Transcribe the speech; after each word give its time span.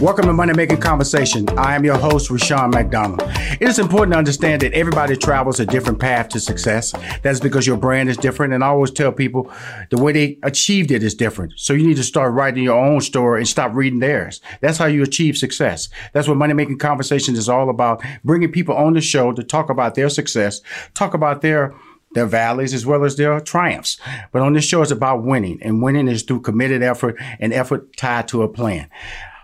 Welcome 0.00 0.24
to 0.24 0.32
Money 0.32 0.54
Making 0.54 0.80
Conversation. 0.80 1.46
I 1.58 1.74
am 1.74 1.84
your 1.84 1.98
host, 1.98 2.30
Rushion 2.30 2.70
McDonald. 2.70 3.20
It 3.60 3.68
is 3.68 3.78
important 3.78 4.14
to 4.14 4.18
understand 4.18 4.62
that 4.62 4.72
everybody 4.72 5.14
travels 5.14 5.60
a 5.60 5.66
different 5.66 5.98
path 5.98 6.30
to 6.30 6.40
success. 6.40 6.94
That's 7.20 7.38
because 7.38 7.66
your 7.66 7.76
brand 7.76 8.08
is 8.08 8.16
different. 8.16 8.54
And 8.54 8.64
I 8.64 8.68
always 8.68 8.90
tell 8.90 9.12
people 9.12 9.52
the 9.90 10.00
way 10.00 10.12
they 10.12 10.38
achieved 10.42 10.90
it 10.90 11.02
is 11.02 11.14
different. 11.14 11.52
So 11.56 11.74
you 11.74 11.86
need 11.86 11.98
to 11.98 12.02
start 12.02 12.32
writing 12.32 12.64
your 12.64 12.82
own 12.82 13.02
story 13.02 13.40
and 13.40 13.48
stop 13.48 13.74
reading 13.74 13.98
theirs. 13.98 14.40
That's 14.62 14.78
how 14.78 14.86
you 14.86 15.02
achieve 15.02 15.36
success. 15.36 15.90
That's 16.14 16.26
what 16.26 16.38
Money 16.38 16.54
Making 16.54 16.78
Conversation 16.78 17.34
is 17.34 17.50
all 17.50 17.68
about. 17.68 18.02
Bringing 18.24 18.50
people 18.50 18.74
on 18.74 18.94
the 18.94 19.02
show 19.02 19.32
to 19.32 19.42
talk 19.42 19.68
about 19.68 19.96
their 19.96 20.08
success, 20.08 20.62
talk 20.94 21.12
about 21.12 21.42
their 21.42 21.74
their 22.12 22.26
valleys 22.26 22.74
as 22.74 22.84
well 22.84 23.04
as 23.04 23.16
their 23.16 23.38
triumphs. 23.38 24.00
But 24.32 24.42
on 24.42 24.54
this 24.54 24.64
show, 24.64 24.82
it's 24.82 24.90
about 24.90 25.22
winning, 25.22 25.62
and 25.62 25.80
winning 25.80 26.08
is 26.08 26.22
through 26.22 26.40
committed 26.40 26.82
effort 26.82 27.16
and 27.38 27.52
effort 27.52 27.96
tied 27.96 28.26
to 28.28 28.42
a 28.42 28.48
plan. 28.48 28.88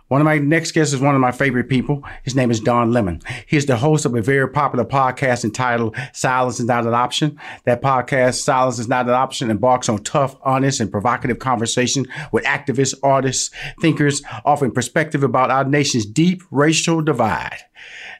One 0.09 0.21
of 0.21 0.25
my 0.25 0.39
next 0.39 0.71
guests 0.71 0.95
is 0.95 1.01
one 1.01 1.17
of 1.17 1.21
my 1.21 1.33
favorite 1.33 1.69
people. 1.69 2.05
His 2.23 2.37
name 2.37 2.53
is 2.53 2.61
Don 2.61 2.93
Lemon. 2.93 3.21
He's 3.45 3.67
the 3.67 3.77
host 3.77 4.05
of 4.05 4.15
a 4.15 4.23
very 4.23 4.49
popular 4.49 4.85
podcast 4.85 5.43
entitled 5.43 5.97
Silence 6.13 6.61
is 6.61 6.67
Not 6.67 6.87
an 6.87 6.95
Option. 6.95 7.41
That 7.65 7.83
podcast, 7.83 8.35
Silence 8.35 8.79
is 8.79 8.87
Not 8.87 9.07
an 9.07 9.15
Option, 9.15 9.51
embarks 9.51 9.89
on 9.89 10.05
tough, 10.05 10.37
honest, 10.43 10.79
and 10.79 10.93
provocative 10.93 11.41
conversation 11.41 12.07
with 12.31 12.45
activists, 12.45 12.95
artists, 13.03 13.51
thinkers, 13.81 14.23
offering 14.45 14.71
perspective 14.71 15.25
about 15.25 15.51
our 15.51 15.65
nation's 15.65 16.07
deep 16.07 16.41
racial 16.53 17.03
divide. 17.03 17.59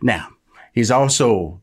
Now, 0.03 0.31
he's 0.73 0.91
also 0.91 1.61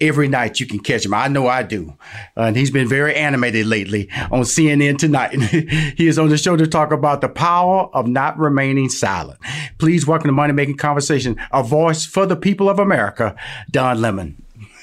every 0.00 0.28
night 0.28 0.60
you 0.60 0.66
can 0.66 0.80
catch 0.80 1.04
him. 1.04 1.14
I 1.14 1.28
know 1.28 1.46
I 1.46 1.62
do. 1.62 1.96
Uh, 2.36 2.42
and 2.42 2.56
he's 2.56 2.70
been 2.70 2.88
very 2.88 3.14
animated 3.14 3.66
lately 3.66 4.08
on 4.30 4.42
CNN 4.42 4.98
tonight. 4.98 5.40
he 5.96 6.06
is 6.06 6.18
on 6.18 6.28
the 6.28 6.38
show 6.38 6.56
to 6.56 6.66
talk 6.66 6.92
about 6.92 7.20
the 7.20 7.28
power 7.28 7.88
of 7.94 8.06
not 8.06 8.38
remaining 8.38 8.88
silent. 8.88 9.38
Please 9.78 10.06
welcome 10.06 10.28
to 10.28 10.32
Money 10.32 10.52
Making 10.52 10.76
Conversation, 10.76 11.36
a 11.52 11.62
voice 11.62 12.04
for 12.04 12.26
the 12.26 12.36
people 12.36 12.68
of 12.68 12.78
America, 12.78 13.34
Don 13.70 14.00
Lemon. 14.00 14.42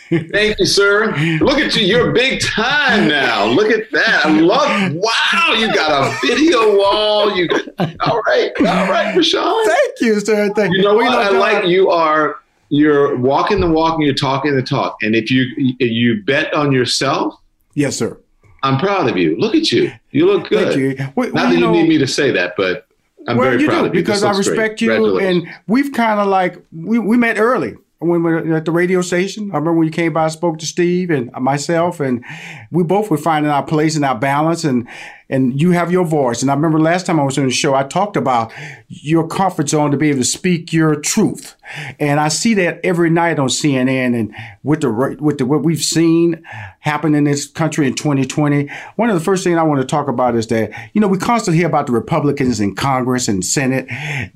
Thank 0.09 0.59
you, 0.59 0.65
sir. 0.65 1.07
Look 1.39 1.59
at 1.59 1.75
you. 1.75 1.85
You're 1.85 2.11
big 2.11 2.41
time 2.41 3.07
now. 3.07 3.45
Look 3.45 3.71
at 3.71 3.89
that. 3.91 4.25
I 4.25 4.29
love 4.29 4.93
wow, 4.93 5.55
you 5.57 5.73
got 5.73 6.07
a 6.07 6.27
video 6.27 6.77
wall. 6.77 7.35
You 7.35 7.47
all 7.79 8.21
right, 8.21 8.51
all 8.59 8.89
right, 8.89 9.15
Rushion. 9.15 9.65
Thank 9.65 10.01
you, 10.01 10.19
sir. 10.19 10.49
Thank 10.53 10.73
you. 10.73 10.81
You 10.81 10.83
know 10.83 10.95
what? 10.95 11.07
I 11.07 11.29
like 11.29 11.65
you 11.65 11.89
are 11.89 12.37
you're 12.73 13.15
walking 13.17 13.59
the 13.59 13.69
walk 13.69 13.95
and 13.95 14.03
you're 14.03 14.15
talking 14.15 14.55
the 14.55 14.63
talk. 14.63 14.97
And 15.03 15.15
if 15.15 15.29
you 15.29 15.45
you 15.79 16.23
bet 16.23 16.51
on 16.55 16.71
yourself, 16.71 17.35
yes, 17.75 17.95
sir. 17.95 18.19
I'm 18.63 18.79
proud 18.79 19.07
of 19.07 19.15
you. 19.15 19.37
Look 19.37 19.53
at 19.53 19.71
you. 19.71 19.91
You 20.09 20.25
look 20.25 20.49
good. 20.49 20.75
You. 20.75 20.95
Well, 21.15 21.31
Not 21.33 21.49
that 21.49 21.53
you, 21.53 21.59
know, 21.59 21.71
need 21.71 21.87
me 21.87 21.99
to 21.99 22.07
say 22.07 22.31
that, 22.31 22.55
but 22.57 22.87
I'm 23.27 23.37
well, 23.37 23.51
very 23.51 23.63
proud 23.65 23.81
do, 23.81 23.85
of 23.87 23.95
you. 23.95 24.01
Because 24.01 24.23
I 24.23 24.31
respect 24.31 24.81
you, 24.81 25.19
and 25.19 25.47
we've 25.67 25.91
kind 25.91 26.19
of 26.19 26.27
like 26.27 26.65
we, 26.71 26.97
we 26.97 27.15
met 27.15 27.37
early 27.37 27.75
when 27.99 28.23
we 28.23 28.31
were 28.31 28.55
at 28.55 28.65
the 28.65 28.71
radio 28.71 29.01
station. 29.01 29.51
I 29.51 29.57
remember 29.57 29.73
when 29.73 29.85
you 29.85 29.93
came 29.93 30.13
by, 30.13 30.25
I 30.25 30.29
spoke 30.29 30.57
to 30.57 30.65
Steve 30.65 31.11
and 31.11 31.31
myself, 31.33 31.99
and 31.99 32.25
we 32.71 32.83
both 32.83 33.11
were 33.11 33.17
finding 33.17 33.51
our 33.51 33.63
place 33.63 33.95
and 33.95 34.03
our 34.03 34.17
balance. 34.17 34.63
And 34.63 34.87
and 35.29 35.59
you 35.59 35.71
have 35.71 35.91
your 35.91 36.05
voice. 36.05 36.41
And 36.41 36.51
I 36.51 36.53
remember 36.53 36.79
last 36.79 37.05
time 37.05 37.19
I 37.19 37.23
was 37.23 37.37
on 37.37 37.45
the 37.45 37.51
show, 37.51 37.73
I 37.73 37.83
talked 37.83 38.17
about 38.17 38.51
your 38.87 39.27
comfort 39.27 39.69
zone 39.69 39.91
to 39.91 39.97
be 39.97 40.09
able 40.09 40.19
to 40.19 40.25
speak 40.25 40.73
your 40.73 40.95
truth. 40.95 41.55
And 41.99 42.19
I 42.19 42.27
see 42.27 42.53
that 42.55 42.79
every 42.83 43.09
night 43.09 43.39
on 43.39 43.47
CNN 43.47 44.19
and 44.19 44.35
with 44.63 44.81
the 44.81 45.17
with 45.19 45.37
the 45.37 45.45
what 45.45 45.63
we've 45.63 45.81
seen 45.81 46.43
happen 46.81 47.15
in 47.15 47.23
this 47.23 47.47
country 47.47 47.87
in 47.87 47.95
2020. 47.95 48.69
One 48.95 49.09
of 49.09 49.15
the 49.15 49.23
first 49.23 49.43
things 49.43 49.57
I 49.57 49.63
want 49.63 49.81
to 49.81 49.87
talk 49.87 50.07
about 50.07 50.35
is 50.35 50.47
that 50.47 50.71
you 50.93 51.01
know 51.01 51.07
we 51.07 51.17
constantly 51.17 51.57
hear 51.57 51.67
about 51.67 51.87
the 51.87 51.93
Republicans 51.93 52.59
in 52.59 52.75
Congress 52.75 53.27
and 53.27 53.43
Senate. 53.43 53.87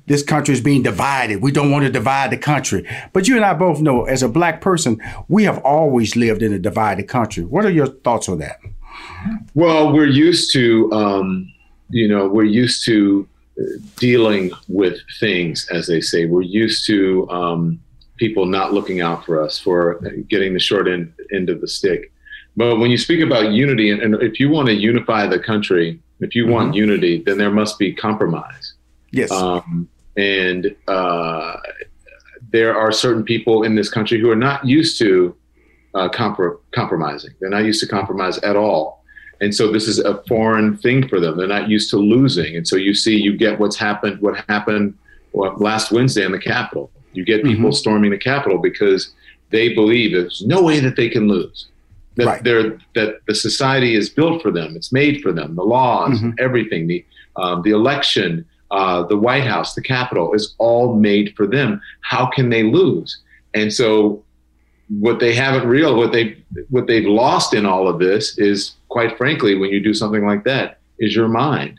This 0.06 0.22
country 0.22 0.54
is 0.54 0.60
being 0.60 0.82
divided. 0.82 1.42
We 1.42 1.52
don't 1.52 1.70
want 1.70 1.84
to 1.84 1.90
divide 1.90 2.30
the 2.30 2.38
country. 2.38 2.88
But 3.12 3.28
you 3.28 3.36
and 3.36 3.44
I 3.44 3.54
both 3.54 3.80
know, 3.80 4.04
as 4.04 4.22
a 4.22 4.28
black 4.28 4.60
person, 4.60 5.00
we 5.28 5.44
have 5.44 5.58
always 5.58 6.16
lived 6.16 6.42
in 6.42 6.52
a 6.52 6.58
divided 6.58 7.08
country. 7.08 7.44
What 7.44 7.64
are 7.64 7.70
your 7.70 7.86
thoughts 7.86 8.28
on 8.28 8.38
that? 8.38 8.58
Well, 9.54 9.92
we're 9.92 10.06
used 10.06 10.52
to, 10.52 10.90
um, 10.92 11.52
you 11.90 12.08
know, 12.08 12.28
we're 12.28 12.44
used 12.44 12.84
to 12.86 13.28
uh, 13.60 13.64
dealing 13.96 14.50
with 14.68 14.98
things, 15.20 15.68
as 15.70 15.86
they 15.86 16.00
say. 16.00 16.26
We're 16.26 16.42
used 16.42 16.86
to 16.86 17.28
um, 17.30 17.80
people 18.16 18.46
not 18.46 18.72
looking 18.72 19.00
out 19.00 19.24
for 19.24 19.42
us, 19.42 19.58
for 19.58 20.00
getting 20.28 20.52
the 20.54 20.60
short 20.60 20.88
end, 20.88 21.12
end 21.32 21.50
of 21.50 21.60
the 21.60 21.68
stick. 21.68 22.12
But 22.56 22.78
when 22.78 22.90
you 22.90 22.98
speak 22.98 23.20
about 23.20 23.52
unity, 23.52 23.90
and, 23.90 24.02
and 24.02 24.22
if 24.22 24.40
you 24.40 24.48
want 24.48 24.66
to 24.68 24.74
unify 24.74 25.26
the 25.26 25.38
country, 25.38 26.00
if 26.20 26.34
you 26.34 26.44
mm-hmm. 26.44 26.52
want 26.52 26.74
unity, 26.74 27.22
then 27.24 27.38
there 27.38 27.50
must 27.50 27.78
be 27.78 27.92
compromise. 27.92 28.74
Yes. 29.12 29.30
Um, 29.30 29.88
and 30.16 30.74
uh, 30.88 31.56
there 32.50 32.76
are 32.76 32.90
certain 32.90 33.22
people 33.22 33.62
in 33.62 33.74
this 33.74 33.88
country 33.88 34.20
who 34.20 34.30
are 34.30 34.36
not 34.36 34.66
used 34.66 34.98
to 34.98 35.36
uh, 35.94 36.08
compr- 36.08 36.58
compromising. 36.72 37.30
They're 37.40 37.50
not 37.50 37.64
used 37.64 37.80
to 37.80 37.86
compromise 37.86 38.38
at 38.38 38.56
all. 38.56 38.97
And 39.40 39.54
so 39.54 39.70
this 39.72 39.86
is 39.86 39.98
a 39.98 40.22
foreign 40.24 40.76
thing 40.76 41.08
for 41.08 41.20
them. 41.20 41.36
They're 41.36 41.46
not 41.46 41.68
used 41.68 41.90
to 41.90 41.96
losing. 41.96 42.56
And 42.56 42.66
so 42.66 42.76
you 42.76 42.94
see, 42.94 43.16
you 43.16 43.36
get 43.36 43.60
what's 43.60 43.76
happened, 43.76 44.20
what 44.20 44.44
happened 44.48 44.96
well, 45.32 45.54
last 45.58 45.92
Wednesday 45.92 46.24
in 46.24 46.32
the 46.32 46.38
Capitol. 46.38 46.90
You 47.12 47.24
get 47.24 47.44
people 47.44 47.66
mm-hmm. 47.66 47.72
storming 47.72 48.10
the 48.10 48.18
Capitol 48.18 48.58
because 48.58 49.12
they 49.50 49.74
believe 49.74 50.12
there's 50.12 50.42
no 50.46 50.62
way 50.62 50.80
that 50.80 50.96
they 50.96 51.08
can 51.08 51.28
lose. 51.28 51.68
That 52.16 52.26
right. 52.26 52.44
they're, 52.44 52.78
that 52.94 53.20
the 53.26 53.34
society 53.34 53.94
is 53.94 54.10
built 54.10 54.42
for 54.42 54.50
them. 54.50 54.74
It's 54.74 54.92
made 54.92 55.22
for 55.22 55.32
them. 55.32 55.54
The 55.54 55.62
laws, 55.62 56.18
mm-hmm. 56.18 56.30
everything, 56.38 56.88
the 56.88 57.04
um, 57.36 57.62
the 57.62 57.70
election, 57.70 58.44
uh, 58.72 59.04
the 59.04 59.16
White 59.16 59.44
House, 59.44 59.74
the 59.74 59.82
Capitol 59.82 60.34
is 60.34 60.56
all 60.58 60.96
made 60.96 61.34
for 61.36 61.46
them. 61.46 61.80
How 62.00 62.26
can 62.26 62.50
they 62.50 62.64
lose? 62.64 63.18
And 63.54 63.72
so 63.72 64.24
what 64.88 65.20
they 65.20 65.34
haven't 65.34 65.68
real 65.68 65.96
what 65.96 66.12
they 66.12 66.42
what 66.70 66.86
they've 66.86 67.06
lost 67.06 67.52
in 67.52 67.66
all 67.66 67.88
of 67.88 67.98
this 67.98 68.38
is 68.38 68.74
quite 68.88 69.18
frankly 69.18 69.54
when 69.54 69.70
you 69.70 69.80
do 69.80 69.92
something 69.92 70.26
like 70.26 70.44
that 70.44 70.78
is 70.98 71.14
your 71.14 71.28
mind. 71.28 71.78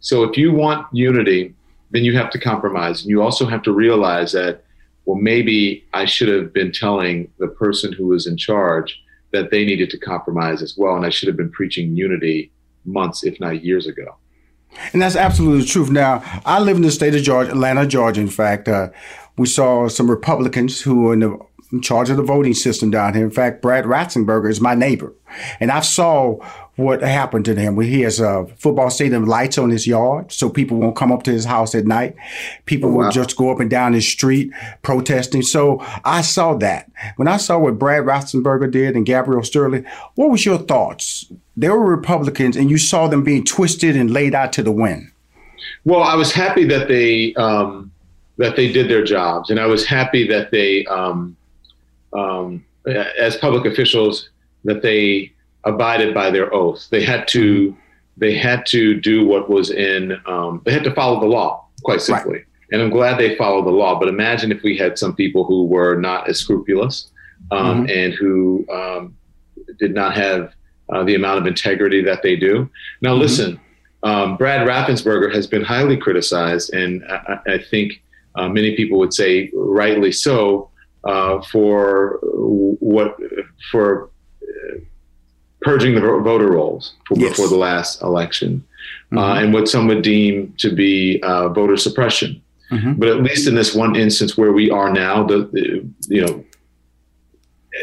So 0.00 0.22
if 0.24 0.36
you 0.36 0.52
want 0.52 0.86
unity, 0.92 1.54
then 1.90 2.04
you 2.04 2.16
have 2.16 2.30
to 2.30 2.38
compromise. 2.38 3.02
And 3.02 3.10
you 3.10 3.22
also 3.22 3.46
have 3.46 3.62
to 3.62 3.72
realize 3.72 4.32
that, 4.32 4.64
well, 5.04 5.18
maybe 5.18 5.84
I 5.94 6.04
should 6.04 6.28
have 6.28 6.52
been 6.52 6.72
telling 6.72 7.30
the 7.38 7.48
person 7.48 7.92
who 7.92 8.08
was 8.08 8.26
in 8.26 8.36
charge 8.36 9.00
that 9.32 9.50
they 9.50 9.64
needed 9.64 9.90
to 9.90 9.98
compromise 9.98 10.62
as 10.62 10.76
well. 10.76 10.96
And 10.96 11.04
I 11.04 11.10
should 11.10 11.28
have 11.28 11.36
been 11.36 11.50
preaching 11.50 11.96
unity 11.96 12.50
months, 12.84 13.24
if 13.24 13.38
not 13.40 13.64
years 13.64 13.86
ago. 13.86 14.16
And 14.92 15.00
that's 15.00 15.16
absolutely 15.16 15.60
the 15.60 15.66
truth. 15.66 15.90
Now, 15.90 16.22
I 16.44 16.60
live 16.60 16.76
in 16.76 16.82
the 16.82 16.90
state 16.90 17.14
of 17.14 17.22
Georgia, 17.22 17.50
Atlanta, 17.50 17.86
Georgia. 17.86 18.20
In 18.20 18.28
fact, 18.28 18.68
uh, 18.68 18.90
we 19.38 19.46
saw 19.46 19.88
some 19.88 20.10
Republicans 20.10 20.80
who 20.80 21.02
were 21.02 21.14
in, 21.14 21.20
the, 21.20 21.38
in 21.72 21.80
charge 21.80 22.10
of 22.10 22.16
the 22.16 22.22
voting 22.22 22.54
system 22.54 22.90
down 22.90 23.14
here. 23.14 23.24
In 23.24 23.30
fact, 23.30 23.62
Brad 23.62 23.84
Raffensperger 23.84 24.50
is 24.50 24.60
my 24.60 24.74
neighbor, 24.74 25.12
and 25.60 25.70
I 25.70 25.80
saw 25.80 26.38
what 26.76 27.00
happened 27.00 27.44
to 27.46 27.54
him. 27.54 27.80
He 27.80 28.02
has 28.02 28.20
a 28.20 28.46
football 28.58 28.90
stadium 28.90 29.24
lights 29.24 29.56
on 29.56 29.70
his 29.70 29.86
yard, 29.86 30.30
so 30.30 30.50
people 30.50 30.78
won't 30.78 30.96
come 30.96 31.10
up 31.10 31.22
to 31.24 31.32
his 31.32 31.46
house 31.46 31.74
at 31.74 31.86
night. 31.86 32.14
People 32.66 32.90
wow. 32.90 33.04
will 33.04 33.10
just 33.10 33.36
go 33.36 33.50
up 33.50 33.60
and 33.60 33.70
down 33.70 33.94
his 33.94 34.06
street 34.06 34.52
protesting. 34.82 35.42
So 35.42 35.78
I 36.04 36.20
saw 36.20 36.54
that. 36.58 36.90
When 37.16 37.28
I 37.28 37.38
saw 37.38 37.58
what 37.58 37.78
Brad 37.78 38.04
Raffensperger 38.04 38.70
did 38.70 38.94
and 38.94 39.06
Gabriel 39.06 39.42
Sterling, 39.42 39.86
what 40.14 40.30
was 40.30 40.44
your 40.44 40.58
thoughts? 40.58 41.32
They 41.56 41.70
were 41.70 41.84
Republicans, 41.84 42.56
and 42.56 42.70
you 42.70 42.78
saw 42.78 43.08
them 43.08 43.24
being 43.24 43.44
twisted 43.44 43.96
and 43.96 44.10
laid 44.10 44.34
out 44.34 44.52
to 44.54 44.62
the 44.62 44.72
wind. 44.72 45.10
Well, 45.84 46.02
I 46.02 46.14
was 46.14 46.32
happy 46.32 46.64
that 46.64 46.88
they 46.88 47.32
um, 47.34 47.90
that 48.36 48.56
they 48.56 48.70
did 48.70 48.90
their 48.90 49.04
jobs, 49.04 49.50
and 49.50 49.58
I 49.58 49.66
was 49.66 49.86
happy 49.86 50.26
that 50.28 50.50
they, 50.50 50.84
um, 50.86 51.36
um, 52.16 52.64
as 53.18 53.36
public 53.36 53.70
officials, 53.70 54.30
that 54.64 54.82
they 54.82 55.32
abided 55.64 56.14
by 56.14 56.30
their 56.30 56.52
oath. 56.54 56.88
They 56.90 57.02
had 57.02 57.28
to 57.28 57.76
they 58.16 58.34
had 58.34 58.64
to 58.66 58.98
do 58.98 59.26
what 59.26 59.50
was 59.50 59.70
in 59.70 60.18
um, 60.26 60.62
they 60.64 60.72
had 60.72 60.84
to 60.84 60.94
follow 60.94 61.20
the 61.20 61.26
law 61.26 61.66
quite 61.82 62.00
simply. 62.00 62.32
Right. 62.32 62.44
And 62.72 62.82
I'm 62.82 62.90
glad 62.90 63.18
they 63.18 63.36
followed 63.36 63.66
the 63.66 63.70
law. 63.70 63.98
But 63.98 64.08
imagine 64.08 64.50
if 64.50 64.62
we 64.62 64.76
had 64.76 64.98
some 64.98 65.14
people 65.14 65.44
who 65.44 65.66
were 65.66 65.96
not 65.96 66.28
as 66.28 66.38
scrupulous 66.38 67.10
um, 67.50 67.86
mm-hmm. 67.86 67.90
and 67.90 68.14
who 68.14 68.66
um, 68.72 69.16
did 69.78 69.94
not 69.94 70.16
have 70.16 70.52
uh, 70.92 71.04
the 71.04 71.14
amount 71.14 71.38
of 71.38 71.46
integrity 71.46 72.02
that 72.02 72.22
they 72.22 72.34
do. 72.34 72.68
Now, 73.02 73.10
mm-hmm. 73.10 73.20
listen, 73.20 73.60
um, 74.02 74.36
Brad 74.36 74.66
Raffensperger 74.66 75.32
has 75.32 75.46
been 75.46 75.62
highly 75.62 75.96
criticized, 75.96 76.72
and 76.72 77.04
I, 77.08 77.38
I 77.46 77.58
think 77.58 78.02
uh, 78.34 78.48
many 78.48 78.76
people 78.76 78.98
would 78.98 79.14
say 79.14 79.50
rightly 79.54 80.12
so 80.12 80.70
uh, 81.06 81.40
for 81.42 82.18
what 82.22 83.16
for 83.70 84.10
purging 85.62 85.94
the 85.94 86.00
voter 86.00 86.52
rolls 86.52 86.94
for, 87.06 87.18
yes. 87.18 87.30
before 87.30 87.48
the 87.48 87.56
last 87.56 88.02
election, 88.02 88.64
uh, 89.12 89.16
mm-hmm. 89.16 89.18
uh, 89.18 89.34
and 89.40 89.52
what 89.52 89.68
some 89.68 89.86
would 89.88 90.02
deem 90.02 90.54
to 90.58 90.74
be 90.74 91.20
uh, 91.22 91.48
voter 91.48 91.76
suppression. 91.76 92.40
Mm-hmm. 92.70 92.94
But 92.94 93.08
at 93.08 93.22
least 93.22 93.46
in 93.46 93.54
this 93.54 93.74
one 93.74 93.96
instance 93.96 94.36
where 94.36 94.52
we 94.52 94.70
are 94.70 94.92
now, 94.92 95.24
the, 95.24 95.48
the, 95.52 95.88
you 96.08 96.26
know 96.26 96.44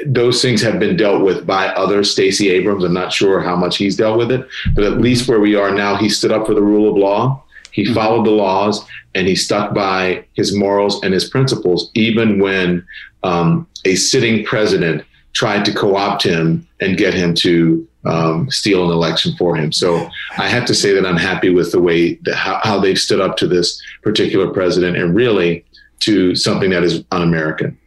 those 0.08 0.42
things 0.42 0.62
have 0.62 0.80
been 0.80 0.98
dealt 0.98 1.22
with 1.22 1.46
by 1.46 1.68
other 1.68 2.04
Stacey 2.04 2.50
Abrams. 2.50 2.84
I'm 2.84 2.94
not 2.94 3.14
sure 3.14 3.42
how 3.42 3.56
much 3.56 3.78
he's 3.78 3.96
dealt 3.96 4.18
with 4.18 4.32
it, 4.32 4.48
but 4.74 4.84
at 4.84 5.00
least 5.00 5.28
where 5.28 5.40
we 5.40 5.56
are 5.56 5.74
now, 5.74 5.96
he 5.96 6.10
stood 6.10 6.32
up 6.32 6.48
for 6.48 6.54
the 6.54 6.62
rule 6.62 6.90
of 6.90 6.98
law. 6.98 7.43
He 7.74 7.84
mm-hmm. 7.84 7.94
followed 7.94 8.26
the 8.26 8.32
laws 8.32 8.86
and 9.14 9.28
he 9.28 9.36
stuck 9.36 9.74
by 9.74 10.26
his 10.34 10.56
morals 10.56 11.04
and 11.04 11.14
his 11.14 11.30
principles, 11.30 11.92
even 11.94 12.40
when 12.40 12.86
um, 13.24 13.68
a 13.86 13.96
sitting 13.96 14.46
president 14.46 15.04
tried 15.34 15.66
to 15.66 15.74
co-opt 15.74 16.24
him 16.24 16.68
and 16.80 16.98
get 16.98 17.14
him 17.14 17.34
to 17.34 17.88
um, 18.06 18.50
steal 18.52 18.86
an 18.86 18.92
election 18.92 19.36
for 19.38 19.56
him. 19.56 19.72
So 19.72 20.10
I 20.38 20.48
have 20.48 20.66
to 20.66 20.76
say 20.76 20.94
that 20.94 21.06
I'm 21.06 21.18
happy 21.18 21.50
with 21.50 21.72
the 21.72 21.82
way 21.82 22.16
that 22.24 22.36
how, 22.36 22.60
how 22.64 22.80
they've 22.80 22.98
stood 22.98 23.22
up 23.22 23.38
to 23.38 23.48
this 23.48 23.82
particular 24.04 24.52
president 24.52 24.98
and 24.98 25.16
really 25.16 25.66
to 26.02 26.36
something 26.36 26.70
that 26.72 26.84
is 26.84 27.04
un-American. 27.12 27.78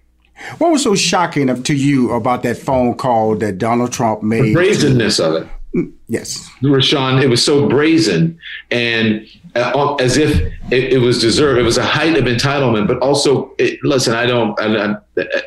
What 0.58 0.70
was 0.72 0.82
so 0.82 0.94
shocking 0.94 1.62
to 1.62 1.74
you 1.74 2.12
about 2.12 2.42
that 2.42 2.58
phone 2.58 2.94
call 2.94 3.36
that 3.36 3.58
Donald 3.58 3.92
Trump 3.92 4.22
made? 4.22 4.42
The 4.42 4.54
brazenness 4.54 5.18
of 5.18 5.34
it. 5.42 5.48
Yes. 6.08 6.50
Rushion, 6.62 7.18
it 7.18 7.28
was 7.28 7.44
so 7.44 7.68
brazen. 7.68 8.38
And 8.70 9.26
as 9.56 10.16
if 10.16 10.40
it, 10.70 10.92
it, 10.92 10.98
was 10.98 11.20
deserved. 11.20 11.58
It 11.58 11.62
was 11.62 11.78
a 11.78 11.84
height 11.84 12.16
of 12.16 12.24
entitlement, 12.24 12.86
but 12.86 12.98
also, 12.98 13.54
it, 13.58 13.78
listen, 13.82 14.14
I 14.14 14.26
don't, 14.26 14.58
I, 14.60 14.96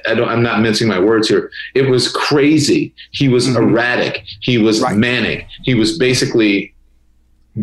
I, 0.08 0.14
don't, 0.16 0.30
I'm 0.30 0.42
not 0.42 0.62
mincing 0.62 0.88
my 0.88 1.00
words 1.00 1.28
here. 1.28 1.52
It 1.76 1.90
was 1.90 2.12
crazy. 2.12 2.94
He 3.12 3.28
was 3.28 3.48
mm-hmm. 3.48 3.58
erratic. 3.58 4.24
He 4.42 4.58
was 4.58 4.82
right. 4.82 4.96
manic. 4.96 5.48
He 5.64 5.76
was 5.76 5.98
basically 5.98 6.74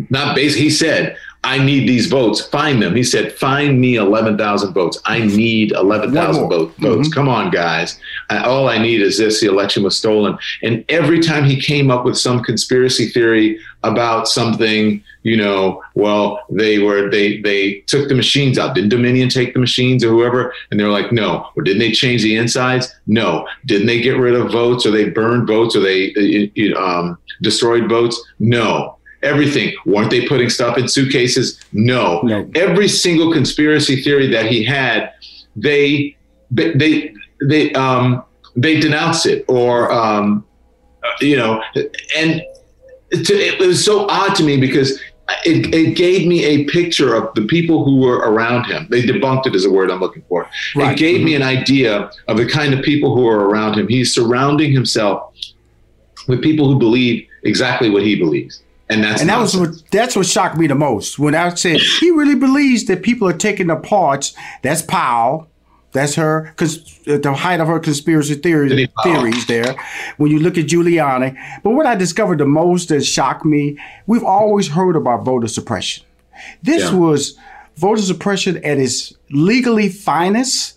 not 0.09 0.35
basic. 0.35 0.61
He 0.61 0.69
said, 0.69 1.17
I 1.43 1.59
need 1.59 1.87
these 1.87 2.07
votes. 2.07 2.41
Find 2.41 2.81
them. 2.81 2.95
He 2.95 3.03
said, 3.03 3.31
find 3.31 3.79
me 3.79 3.95
11,000 3.95 4.73
votes. 4.73 4.99
I 5.05 5.19
need 5.19 5.71
11,000 5.71 6.49
votes. 6.49 6.77
Mm-hmm. 6.79 7.11
Come 7.11 7.29
on, 7.29 7.51
guys. 7.51 7.99
I, 8.29 8.43
all 8.43 8.67
I 8.67 8.77
need 8.77 9.01
is 9.01 9.17
this. 9.17 9.39
The 9.39 9.47
election 9.47 9.83
was 9.83 9.95
stolen. 9.95 10.37
And 10.61 10.83
every 10.89 11.19
time 11.19 11.45
he 11.45 11.61
came 11.61 11.89
up 11.89 12.03
with 12.03 12.17
some 12.17 12.43
conspiracy 12.43 13.07
theory 13.07 13.59
about 13.83 14.27
something, 14.27 15.01
you 15.23 15.37
know, 15.37 15.81
well, 15.95 16.43
they 16.49 16.79
were, 16.79 17.09
they, 17.09 17.39
they 17.41 17.75
took 17.81 18.09
the 18.09 18.15
machines 18.15 18.57
out. 18.57 18.75
Didn't 18.75 18.89
Dominion 18.89 19.29
take 19.29 19.53
the 19.53 19.59
machines 19.59 20.03
or 20.03 20.09
whoever? 20.09 20.53
And 20.71 20.79
they're 20.79 20.89
like, 20.89 21.11
no. 21.11 21.47
Or 21.55 21.63
didn't 21.63 21.79
they 21.79 21.91
change 21.91 22.23
the 22.23 22.35
insides? 22.35 22.93
No. 23.05 23.47
Didn't 23.65 23.87
they 23.87 24.01
get 24.01 24.17
rid 24.17 24.33
of 24.33 24.51
votes 24.51 24.85
or 24.85 24.91
they 24.91 25.09
burned 25.09 25.47
votes 25.47 25.75
or 25.75 25.79
they 25.79 26.51
um, 26.75 27.17
destroyed 27.41 27.87
votes? 27.87 28.21
No 28.39 28.96
everything. 29.23 29.73
Weren't 29.85 30.11
they 30.11 30.27
putting 30.27 30.49
stuff 30.49 30.77
in 30.77 30.87
suitcases? 30.87 31.59
No. 31.73 32.21
no. 32.21 32.49
Every 32.55 32.87
single 32.87 33.31
conspiracy 33.31 34.01
theory 34.01 34.27
that 34.27 34.45
he 34.45 34.63
had, 34.63 35.13
they 35.55 36.15
they 36.51 37.13
they 37.41 37.73
um, 37.73 38.23
they 38.55 38.79
denounced 38.79 39.25
it 39.25 39.45
or 39.47 39.91
um, 39.91 40.45
you 41.21 41.35
know, 41.35 41.61
and 42.15 42.41
to, 43.11 43.33
it 43.33 43.59
was 43.59 43.83
so 43.83 44.07
odd 44.09 44.35
to 44.35 44.43
me 44.43 44.57
because. 44.57 44.99
It, 45.43 45.73
it, 45.75 45.97
gave 45.97 46.25
me 46.25 46.45
a 46.45 46.63
picture 46.63 47.13
of 47.13 47.33
the 47.35 47.45
people 47.47 47.83
who 47.83 47.97
were 47.97 48.19
around 48.19 48.63
him. 48.63 48.87
They 48.89 49.01
debunked 49.01 49.45
it 49.45 49.55
as 49.55 49.65
a 49.65 49.69
word 49.69 49.91
I'm 49.91 49.99
looking 49.99 50.23
for. 50.29 50.49
Right. 50.73 50.93
It 50.93 50.97
gave 50.97 51.17
mm-hmm. 51.17 51.25
me 51.25 51.35
an 51.35 51.43
idea 51.43 52.09
of 52.29 52.37
the 52.37 52.47
kind 52.47 52.73
of 52.73 52.81
people 52.81 53.13
who 53.13 53.27
are 53.27 53.49
around 53.49 53.77
him. 53.77 53.89
He's 53.89 54.15
surrounding 54.15 54.71
himself 54.71 55.33
with 56.29 56.41
people 56.41 56.71
who 56.71 56.79
believe 56.79 57.27
exactly 57.43 57.89
what 57.89 58.03
he 58.03 58.15
believes. 58.15 58.63
And 58.89 59.03
that's 59.03 59.21
and 59.21 59.29
that 59.29 59.39
was 59.39 59.55
what 59.55 59.69
that's 59.91 60.15
what 60.15 60.25
shocked 60.25 60.57
me 60.57 60.67
the 60.67 60.75
most 60.75 61.19
when 61.19 61.35
I 61.35 61.53
said 61.55 61.81
he 61.81 62.09
really 62.11 62.35
believes 62.35 62.85
that 62.85 63.03
people 63.03 63.27
are 63.27 63.33
taking 63.33 63.67
the 63.67 63.75
parts. 63.75 64.33
That's 64.61 64.81
Powell. 64.81 65.49
That's 65.93 66.15
her, 66.15 66.53
cons- 66.57 66.99
the 67.05 67.33
height 67.33 67.59
of 67.59 67.67
her 67.69 67.79
conspiracy 67.79 68.35
theories, 68.35 68.87
theories 69.03 69.47
there. 69.47 69.75
When 70.17 70.29
you 70.29 70.39
look 70.39 70.57
at 70.57 70.65
Giuliani, 70.65 71.35
but 71.63 71.71
what 71.71 71.85
I 71.85 71.95
discovered 71.95 72.37
the 72.37 72.45
most 72.45 72.89
that 72.89 73.03
shocked 73.03 73.45
me, 73.45 73.79
we've 74.05 74.23
always 74.23 74.67
heard 74.67 74.95
about 74.95 75.23
voter 75.23 75.47
suppression. 75.47 76.05
This 76.61 76.83
yeah. 76.83 76.95
was 76.95 77.37
voter 77.77 78.01
suppression 78.01 78.57
at 78.63 78.77
its 78.77 79.13
legally 79.31 79.89
finest, 79.89 80.75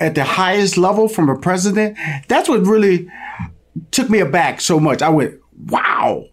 at 0.00 0.14
the 0.14 0.24
highest 0.24 0.76
level 0.76 1.06
from 1.06 1.28
a 1.28 1.38
president. 1.38 1.96
That's 2.26 2.48
what 2.48 2.66
really 2.66 3.08
took 3.92 4.10
me 4.10 4.18
aback 4.18 4.60
so 4.62 4.80
much. 4.80 5.00
I 5.00 5.10
went, 5.10 5.38
wow 5.66 6.24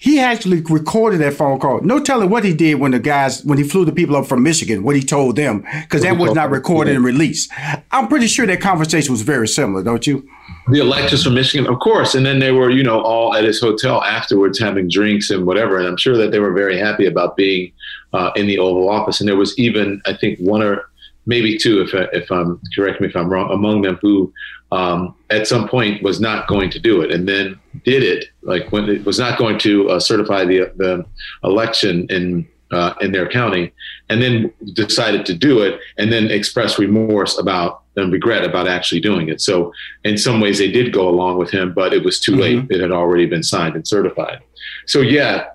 he 0.00 0.20
actually 0.20 0.60
recorded 0.62 1.18
that 1.18 1.34
phone 1.34 1.58
call. 1.58 1.80
No 1.80 1.98
telling 1.98 2.30
what 2.30 2.44
he 2.44 2.54
did 2.54 2.76
when 2.76 2.92
the 2.92 3.00
guys, 3.00 3.44
when 3.44 3.58
he 3.58 3.64
flew 3.64 3.84
the 3.84 3.92
people 3.92 4.14
up 4.14 4.26
from 4.26 4.44
Michigan, 4.44 4.84
what 4.84 4.94
he 4.94 5.02
told 5.02 5.34
them, 5.34 5.64
because 5.82 6.02
that 6.02 6.16
was 6.16 6.34
not 6.34 6.50
recorded 6.50 6.94
and 6.94 7.04
released. 7.04 7.50
I'm 7.90 8.06
pretty 8.06 8.28
sure 8.28 8.46
that 8.46 8.60
conversation 8.60 9.12
was 9.12 9.22
very 9.22 9.48
similar, 9.48 9.82
don't 9.82 10.06
you? 10.06 10.28
The 10.68 10.78
electors 10.78 11.24
from 11.24 11.34
Michigan, 11.34 11.66
of 11.66 11.80
course. 11.80 12.14
And 12.14 12.24
then 12.24 12.38
they 12.38 12.52
were, 12.52 12.70
you 12.70 12.84
know, 12.84 13.00
all 13.00 13.34
at 13.34 13.42
his 13.42 13.60
hotel 13.60 14.02
afterwards 14.04 14.60
having 14.60 14.88
drinks 14.88 15.30
and 15.30 15.44
whatever. 15.44 15.78
And 15.78 15.88
I'm 15.88 15.96
sure 15.96 16.16
that 16.16 16.30
they 16.30 16.38
were 16.38 16.52
very 16.52 16.78
happy 16.78 17.06
about 17.06 17.36
being 17.36 17.72
uh, 18.12 18.30
in 18.36 18.46
the 18.46 18.58
Oval 18.58 18.88
Office. 18.88 19.18
And 19.18 19.28
there 19.28 19.36
was 19.36 19.58
even, 19.58 20.00
I 20.06 20.14
think, 20.14 20.38
one 20.38 20.62
or 20.62 20.88
maybe 21.26 21.58
two, 21.58 21.82
if, 21.82 21.92
if 22.12 22.30
I'm 22.30 22.60
correct 22.74 23.00
me 23.00 23.08
if 23.08 23.16
I'm 23.16 23.28
wrong, 23.28 23.50
among 23.50 23.82
them 23.82 23.98
who 24.00 24.32
um, 24.70 25.14
at 25.30 25.46
some 25.46 25.68
point 25.68 26.02
was 26.02 26.20
not 26.20 26.46
going 26.46 26.70
to 26.70 26.78
do 26.78 27.00
it 27.00 27.10
and 27.10 27.28
then 27.28 27.58
did 27.84 28.02
it 28.02 28.26
like 28.42 28.70
when 28.70 28.88
it 28.88 29.04
was 29.04 29.18
not 29.18 29.38
going 29.38 29.58
to 29.58 29.88
uh, 29.90 30.00
certify 30.00 30.44
the, 30.44 30.70
the 30.76 31.04
election 31.44 32.06
in 32.10 32.46
uh, 32.70 32.92
in 33.00 33.12
their 33.12 33.26
county 33.26 33.72
and 34.10 34.20
then 34.20 34.52
decided 34.74 35.24
to 35.24 35.32
do 35.32 35.62
it 35.62 35.80
and 35.96 36.12
then 36.12 36.30
express 36.30 36.78
remorse 36.78 37.38
about 37.38 37.84
and 37.96 38.12
regret 38.12 38.44
about 38.44 38.68
actually 38.68 39.00
doing 39.00 39.30
it. 39.30 39.40
So 39.40 39.72
in 40.04 40.18
some 40.18 40.38
ways 40.38 40.58
they 40.58 40.70
did 40.70 40.92
go 40.92 41.08
along 41.08 41.38
with 41.38 41.50
him 41.50 41.72
but 41.72 41.94
it 41.94 42.04
was 42.04 42.20
too 42.20 42.32
mm-hmm. 42.32 42.40
late. 42.40 42.70
It 42.70 42.82
had 42.82 42.92
already 42.92 43.24
been 43.24 43.42
signed 43.42 43.74
and 43.74 43.88
certified. 43.88 44.40
So 44.86 45.00
yeah 45.00 45.46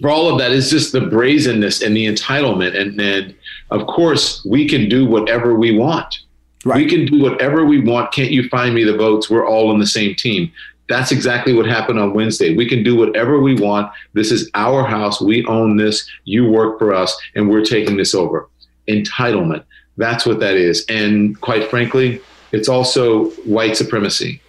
for 0.00 0.10
all 0.10 0.32
of 0.32 0.38
that 0.38 0.50
is 0.50 0.70
just 0.70 0.92
the 0.92 1.02
brazenness 1.02 1.82
and 1.82 1.94
the 1.94 2.06
entitlement 2.06 2.74
and 2.78 2.98
and 3.00 3.34
of 3.70 3.86
course 3.86 4.44
we 4.44 4.66
can 4.66 4.88
do 4.88 5.06
whatever 5.06 5.54
we 5.54 5.76
want 5.76 6.20
Right. 6.64 6.76
We 6.76 6.88
can 6.88 7.06
do 7.06 7.20
whatever 7.20 7.64
we 7.64 7.80
want. 7.80 8.12
Can't 8.12 8.30
you 8.30 8.48
find 8.48 8.74
me 8.74 8.84
the 8.84 8.96
votes? 8.96 9.28
We're 9.28 9.46
all 9.46 9.70
on 9.70 9.78
the 9.78 9.86
same 9.86 10.14
team. 10.14 10.50
That's 10.88 11.12
exactly 11.12 11.54
what 11.54 11.66
happened 11.66 11.98
on 11.98 12.12
Wednesday. 12.12 12.54
We 12.54 12.68
can 12.68 12.82
do 12.82 12.96
whatever 12.96 13.40
we 13.40 13.54
want. 13.54 13.90
This 14.12 14.30
is 14.30 14.50
our 14.54 14.84
house. 14.84 15.20
We 15.20 15.44
own 15.46 15.76
this. 15.76 16.08
You 16.24 16.48
work 16.48 16.78
for 16.78 16.94
us, 16.94 17.16
and 17.34 17.50
we're 17.50 17.64
taking 17.64 17.96
this 17.96 18.14
over. 18.14 18.48
Entitlement. 18.88 19.64
That's 19.96 20.26
what 20.26 20.40
that 20.40 20.56
is. 20.56 20.84
And 20.88 21.40
quite 21.40 21.70
frankly, 21.70 22.20
it's 22.52 22.68
also 22.68 23.30
white 23.42 23.76
supremacy, 23.76 24.40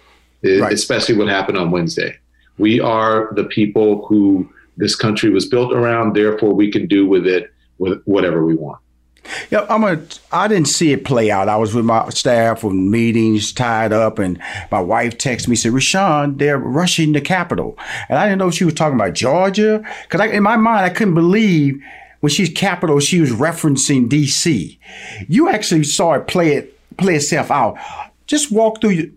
right. 0.42 0.72
especially 0.72 1.16
what 1.16 1.28
happened 1.28 1.58
on 1.58 1.70
Wednesday. 1.70 2.18
We 2.58 2.80
are 2.80 3.32
the 3.34 3.44
people 3.44 4.06
who 4.06 4.48
this 4.76 4.94
country 4.94 5.30
was 5.30 5.46
built 5.46 5.72
around. 5.72 6.14
Therefore, 6.14 6.52
we 6.52 6.70
can 6.70 6.86
do 6.86 7.06
with 7.06 7.26
it 7.26 7.52
with 7.78 8.02
whatever 8.04 8.44
we 8.44 8.54
want. 8.54 8.78
Yeah, 9.50 9.66
I'm 9.68 9.84
a. 9.84 10.02
I 10.32 10.48
didn't 10.48 10.68
see 10.68 10.92
it 10.92 11.04
play 11.04 11.30
out. 11.30 11.48
I 11.48 11.56
was 11.56 11.74
with 11.74 11.84
my 11.84 12.08
staff 12.10 12.60
from 12.60 12.90
meetings, 12.90 13.52
tied 13.52 13.92
up, 13.92 14.18
and 14.18 14.40
my 14.70 14.80
wife 14.80 15.18
texted 15.18 15.48
me 15.48 15.56
said, 15.56 15.72
"Rushion, 15.72 16.36
they're 16.38 16.58
rushing 16.58 17.12
the 17.12 17.20
Capitol," 17.20 17.78
and 18.08 18.18
I 18.18 18.26
didn't 18.26 18.38
know 18.38 18.50
she 18.50 18.64
was 18.64 18.74
talking 18.74 18.98
about 18.98 19.14
Georgia 19.14 19.82
because 20.02 20.30
in 20.30 20.42
my 20.42 20.56
mind 20.56 20.84
I 20.84 20.90
couldn't 20.90 21.14
believe 21.14 21.82
when 22.20 22.30
she's 22.30 22.50
Capitol 22.50 23.00
she 23.00 23.20
was 23.20 23.30
referencing 23.30 24.08
D.C. 24.08 24.78
You 25.28 25.48
actually 25.48 25.84
saw 25.84 26.14
it 26.14 26.26
play 26.26 26.54
it 26.54 26.96
play 26.96 27.16
itself 27.16 27.50
out. 27.50 27.76
Just 28.26 28.50
walk 28.50 28.80
through 28.80 29.12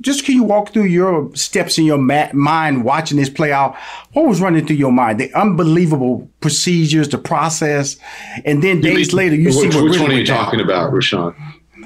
just 0.00 0.24
can 0.24 0.34
you 0.34 0.42
walk 0.42 0.72
through 0.72 0.84
your 0.84 1.34
steps 1.34 1.78
in 1.78 1.84
your 1.84 1.98
ma- 1.98 2.32
mind 2.32 2.84
watching 2.84 3.16
this 3.16 3.28
play 3.28 3.52
out? 3.52 3.76
What 4.12 4.26
was 4.26 4.40
running 4.40 4.66
through 4.66 4.76
your 4.76 4.92
mind? 4.92 5.20
The 5.20 5.32
unbelievable 5.34 6.28
procedures, 6.40 7.08
the 7.08 7.18
process, 7.18 7.96
and 8.44 8.62
then 8.62 8.80
days 8.80 9.12
mean, 9.12 9.16
later 9.16 9.36
you 9.36 9.46
which, 9.46 9.54
see 9.54 9.68
what. 9.68 9.90
Which 9.90 10.00
one 10.00 10.10
are 10.10 10.14
you 10.14 10.26
talking 10.26 10.60
about, 10.60 10.92
Rushion? 10.92 11.34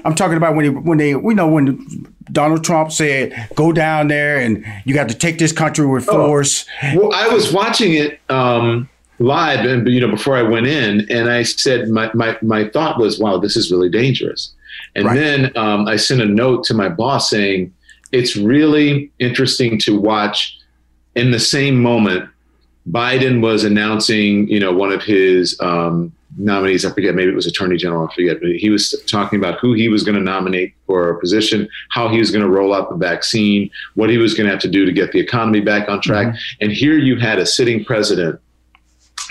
I'm 0.05 0.15
talking 0.15 0.37
about 0.37 0.55
when 0.55 0.65
they, 0.65 0.71
when 0.71 0.99
they, 0.99 1.15
we 1.15 1.35
know 1.35 1.49
when 1.49 2.07
Donald 2.31 2.65
Trump 2.65 2.93
said, 2.93 3.49
"Go 3.55 3.73
down 3.73 4.09
there 4.09 4.39
and 4.39 4.65
you 4.85 4.95
got 4.95 5.09
to 5.09 5.15
take 5.15 5.39
this 5.39 5.53
country 5.53 5.87
with 5.87 6.09
oh, 6.09 6.27
force." 6.27 6.67
Oh, 6.83 7.09
well, 7.09 7.15
I 7.15 7.29
was 7.29 7.53
watching 7.53 7.95
it 7.95 8.21
um, 8.29 8.89
live, 9.19 9.65
and 9.65 9.87
you 9.89 10.01
know, 10.01 10.11
before 10.11 10.37
I 10.37 10.43
went 10.43 10.67
in, 10.67 11.11
and 11.11 11.31
I 11.31 11.43
said 11.43 11.89
my 11.89 12.11
my 12.15 12.39
my 12.43 12.69
thought 12.69 12.99
was, 12.99 13.19
"Wow, 13.19 13.39
this 13.39 13.57
is 13.57 13.71
really 13.71 13.91
dangerous." 13.91 14.53
And 14.95 15.07
right. 15.07 15.15
then 15.15 15.57
um, 15.57 15.87
I 15.87 15.97
sent 15.97 16.21
a 16.21 16.27
note 16.27 16.65
to 16.65 16.75
my 16.75 16.89
boss 16.89 17.31
saying, 17.31 17.73
it's 18.13 18.37
really 18.37 19.11
interesting 19.19 19.79
to 19.81 19.99
watch 19.99 20.59
in 21.15 21.31
the 21.31 21.41
same 21.41 21.83
moment 21.83 22.29
Biden 22.91 23.43
was 23.43 23.65
announcing, 23.65 24.49
you 24.49 24.59
know, 24.59 24.73
one 24.73 24.93
of 24.93 25.03
his 25.03 25.59
um, 25.61 26.13
nominees. 26.39 26.85
I 26.85 26.93
forget, 26.93 27.15
maybe 27.15 27.31
it 27.31 27.35
was 27.35 27.47
Attorney 27.47 27.77
General. 27.77 28.09
I 28.09 28.15
forget, 28.15 28.41
but 28.41 28.51
he 28.57 28.71
was 28.71 28.95
talking 29.07 29.39
about 29.39 29.59
who 29.59 29.75
he 29.75 29.89
was 29.89 30.03
going 30.05 30.15
to 30.15 30.23
nominate 30.23 30.75
for 30.87 31.11
a 31.11 31.21
position, 31.21 31.69
how 31.91 32.09
he 32.09 32.19
was 32.19 32.31
going 32.31 32.43
to 32.43 32.51
roll 32.51 32.73
out 32.73 32.89
the 32.89 32.97
vaccine, 32.97 33.71
what 33.95 34.11
he 34.11 34.19
was 34.19 34.35
going 34.35 34.47
to 34.47 34.51
have 34.51 34.63
to 34.63 34.71
do 34.71 34.87
to 34.87 34.93
get 34.93 35.13
the 35.13 35.21
economy 35.21 35.61
back 35.61 35.89
on 35.89 36.01
track. 36.01 36.29
Mm-hmm. 36.29 36.65
And 36.65 36.73
here 36.73 36.97
you 36.97 37.19
had 37.19 37.39
a 37.39 37.47
sitting 37.47 37.85
president 37.85 38.41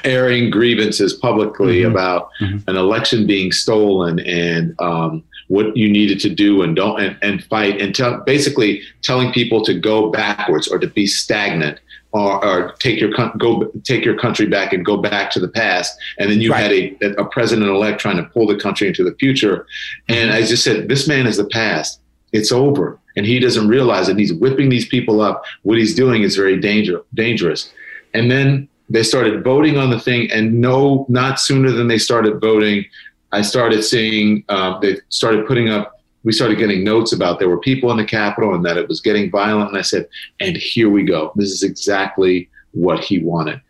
airing 0.04 0.52
grievances 0.52 1.14
publicly 1.14 1.80
mm-hmm. 1.80 1.92
about 1.92 2.30
mm-hmm. 2.40 2.70
an 2.70 2.76
election 2.76 3.26
being 3.26 3.52
stolen 3.52 4.20
and 4.20 4.76
um, 4.80 5.24
what 5.48 5.76
you 5.78 5.90
needed 5.90 6.20
to 6.20 6.30
do 6.30 6.62
and 6.62 6.76
don't 6.76 7.02
and, 7.02 7.18
and 7.22 7.44
fight 7.46 7.82
and 7.82 7.96
tell, 7.96 8.20
basically 8.22 8.82
telling 9.02 9.32
people 9.32 9.64
to 9.64 9.74
go 9.74 10.10
backwards 10.10 10.68
or 10.68 10.78
to 10.80 10.88
be 10.88 11.08
stagnant 11.08 11.80
or, 12.12 12.44
or 12.44 12.72
take 12.80 13.00
your 13.00 13.12
go 13.38 13.66
take 13.84 14.04
your 14.04 14.18
country 14.18 14.46
back 14.46 14.74
and 14.74 14.86
go 14.86 14.98
back 14.98 15.32
to 15.32 15.40
the 15.40 15.48
past. 15.48 15.98
And 16.18 16.30
then 16.30 16.42
you 16.42 16.52
right. 16.52 16.62
had 17.00 17.12
a, 17.18 17.22
a 17.22 17.26
president 17.26 17.70
elect 17.70 18.00
trying 18.00 18.18
to 18.18 18.24
pull 18.24 18.48
the 18.48 18.58
country 18.58 18.88
into 18.88 19.04
the 19.04 19.16
future. 19.16 19.66
And 20.08 20.32
I 20.32 20.42
just 20.42 20.64
said 20.64 20.88
this 20.88 21.08
man 21.08 21.28
is 21.28 21.38
the 21.38 21.48
past. 21.48 22.00
It's 22.34 22.52
over. 22.52 23.00
And 23.16 23.26
he 23.26 23.40
doesn't 23.40 23.68
realize 23.68 24.08
that 24.08 24.18
he's 24.18 24.34
whipping 24.34 24.70
these 24.70 24.88
people 24.88 25.22
up. 25.22 25.44
What 25.64 25.78
he's 25.78 25.96
doing 25.96 26.24
is 26.24 26.36
very 26.36 26.60
danger, 26.60 27.02
dangerous. 27.14 27.72
And 28.14 28.30
then 28.30 28.68
they 28.90 29.04
started 29.04 29.44
voting 29.44 29.78
on 29.78 29.90
the 29.90 30.00
thing 30.00 30.32
and 30.32 30.62
no 30.62 31.06
not 31.10 31.40
sooner 31.40 31.72
than 31.72 31.88
they 31.88 31.98
started 31.98 32.40
voting 32.40 32.86
I 33.32 33.42
started 33.42 33.84
seeing 33.84 34.44
uh, 34.50 34.80
they 34.80 34.98
started 35.10 35.46
putting 35.48 35.70
up. 35.70 35.94
We 36.24 36.32
started 36.34 36.58
getting 36.58 36.84
notes 36.84 37.14
about 37.14 37.40
there 37.40 37.50
were 37.50 37.60
people 37.60 37.90
in 37.92 37.98
the 37.98 38.06
Capitol 38.06 38.54
and 38.54 38.66
that 38.66 38.78
it 38.78 38.90
was 38.90 39.00
getting 39.00 39.32
violent. 39.32 39.70
And 39.70 39.78
I 39.78 39.82
said, 39.82 40.08
and 40.42 40.58
here 40.58 40.90
we 40.90 41.04
go. 41.04 41.32
This 41.36 41.52
is 41.52 41.64
exactly 41.64 42.50
what 42.72 43.00
he 43.00 43.20
wanted. 43.20 43.62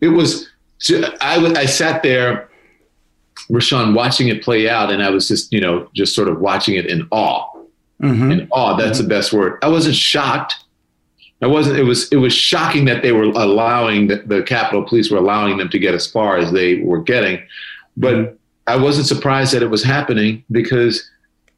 It 0.00 0.08
was. 0.08 0.48
I, 1.20 1.36
I 1.56 1.66
sat 1.66 2.02
there, 2.02 2.48
Rushion, 3.50 3.92
watching 3.92 4.28
it 4.28 4.42
play 4.42 4.68
out, 4.68 4.90
and 4.90 5.02
I 5.02 5.10
was 5.10 5.28
just 5.28 5.52
you 5.52 5.60
know 5.60 5.88
just 5.94 6.14
sort 6.14 6.28
of 6.28 6.40
watching 6.40 6.76
it 6.76 6.86
in 6.86 7.06
awe. 7.10 7.46
Mm-hmm. 8.02 8.30
In 8.30 8.48
awe, 8.50 8.76
that's 8.76 8.98
mm-hmm. 8.98 9.08
the 9.08 9.14
best 9.14 9.32
word. 9.32 9.58
I 9.62 9.68
wasn't 9.68 9.96
shocked. 9.96 10.56
I 11.42 11.46
wasn't. 11.46 11.78
It 11.78 11.84
was. 11.84 12.08
It 12.08 12.16
was 12.16 12.32
shocking 12.32 12.86
that 12.86 13.02
they 13.02 13.12
were 13.12 13.24
allowing 13.24 14.08
the, 14.08 14.22
the 14.26 14.42
Capitol 14.42 14.84
Police 14.84 15.10
were 15.10 15.18
allowing 15.18 15.58
them 15.58 15.68
to 15.68 15.78
get 15.78 15.94
as 15.94 16.06
far 16.10 16.38
as 16.38 16.50
they 16.52 16.80
were 16.80 17.02
getting, 17.02 17.42
but 17.96 18.38
I 18.66 18.76
wasn't 18.76 19.06
surprised 19.06 19.52
that 19.54 19.62
it 19.62 19.70
was 19.70 19.82
happening 19.82 20.44
because 20.50 21.08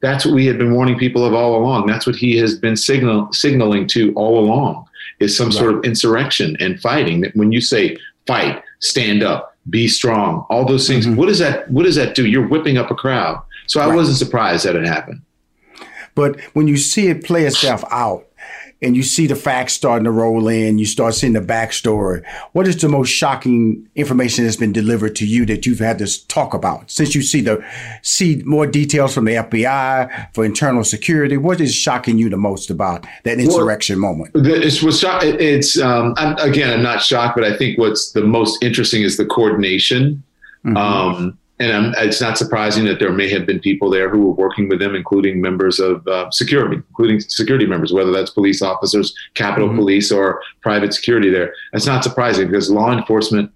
that's 0.00 0.24
what 0.24 0.34
we 0.34 0.46
had 0.46 0.58
been 0.58 0.74
warning 0.74 0.98
people 0.98 1.24
of 1.24 1.34
all 1.34 1.56
along. 1.56 1.86
That's 1.86 2.06
what 2.06 2.16
he 2.16 2.36
has 2.38 2.58
been 2.58 2.76
signal, 2.76 3.32
signaling 3.32 3.86
to 3.88 4.12
all 4.14 4.38
along 4.38 4.86
is 5.20 5.36
some 5.36 5.48
right. 5.48 5.54
sort 5.54 5.74
of 5.74 5.84
insurrection 5.84 6.56
and 6.60 6.80
fighting. 6.80 7.20
That 7.20 7.36
when 7.36 7.52
you 7.52 7.60
say 7.60 7.96
fight, 8.26 8.62
stand 8.80 9.22
up, 9.22 9.56
be 9.70 9.88
strong, 9.88 10.44
all 10.50 10.64
those 10.64 10.88
things, 10.88 11.06
mm-hmm. 11.06 11.16
what 11.16 11.26
does 11.26 11.38
that 11.38 11.70
what 11.70 11.84
does 11.84 11.96
that 11.96 12.14
do? 12.14 12.26
You're 12.26 12.46
whipping 12.46 12.76
up 12.76 12.90
a 12.90 12.94
crowd. 12.94 13.40
So 13.66 13.80
I 13.80 13.86
right. 13.86 13.94
wasn't 13.94 14.18
surprised 14.18 14.64
that 14.66 14.76
it 14.76 14.86
happened. 14.86 15.22
But 16.14 16.40
when 16.52 16.68
you 16.68 16.76
see 16.76 17.08
it 17.08 17.24
play 17.24 17.44
itself 17.44 17.84
out, 17.90 18.26
and 18.82 18.96
you 18.96 19.02
see 19.02 19.26
the 19.26 19.36
facts 19.36 19.72
starting 19.72 20.04
to 20.04 20.10
roll 20.10 20.48
in, 20.48 20.78
you 20.78 20.86
start 20.86 21.14
seeing 21.14 21.32
the 21.32 21.40
backstory. 21.40 22.24
What 22.52 22.66
is 22.66 22.80
the 22.80 22.88
most 22.88 23.10
shocking 23.10 23.88
information 23.94 24.44
that's 24.44 24.56
been 24.56 24.72
delivered 24.72 25.14
to 25.16 25.26
you 25.26 25.46
that 25.46 25.64
you've 25.64 25.78
had 25.78 25.98
to 25.98 26.26
talk 26.28 26.52
about 26.52 26.90
since 26.90 27.14
you 27.14 27.22
see 27.22 27.40
the 27.40 27.64
see 28.02 28.42
more 28.44 28.66
details 28.66 29.14
from 29.14 29.26
the 29.26 29.34
FBI 29.34 30.34
for 30.34 30.44
internal 30.44 30.82
security? 30.82 31.36
What 31.36 31.60
is 31.60 31.74
shocking 31.74 32.18
you 32.18 32.28
the 32.28 32.36
most 32.36 32.70
about 32.70 33.06
that 33.22 33.38
insurrection 33.38 34.02
well, 34.02 34.14
moment? 34.14 34.32
It's 34.34 34.82
what's 34.82 35.02
it's 35.04 35.78
um, 35.78 36.14
I'm, 36.16 36.36
again 36.38 36.72
I'm 36.72 36.82
not 36.82 37.02
shocked, 37.02 37.36
but 37.36 37.44
I 37.44 37.56
think 37.56 37.78
what's 37.78 38.12
the 38.12 38.22
most 38.22 38.62
interesting 38.62 39.02
is 39.02 39.16
the 39.16 39.26
coordination. 39.26 40.22
Mm-hmm. 40.64 40.76
Um, 40.76 41.38
and 41.62 41.72
I'm, 41.72 41.94
it's 42.04 42.20
not 42.20 42.36
surprising 42.36 42.84
that 42.86 42.98
there 42.98 43.12
may 43.12 43.28
have 43.28 43.46
been 43.46 43.60
people 43.60 43.88
there 43.88 44.10
who 44.10 44.18
were 44.26 44.32
working 44.32 44.68
with 44.68 44.80
them, 44.80 44.96
including 44.96 45.40
members 45.40 45.78
of 45.78 46.06
uh, 46.08 46.28
security, 46.32 46.76
including 46.76 47.20
security 47.20 47.66
members, 47.66 47.92
whether 47.92 48.10
that's 48.10 48.30
police 48.30 48.62
officers, 48.62 49.14
Capitol 49.34 49.68
mm-hmm. 49.68 49.78
Police, 49.78 50.10
or 50.10 50.42
private 50.60 50.92
security. 50.92 51.30
There, 51.30 51.54
it's 51.72 51.86
not 51.86 52.02
surprising 52.02 52.48
because 52.48 52.68
law 52.68 52.90
enforcement, 52.90 53.52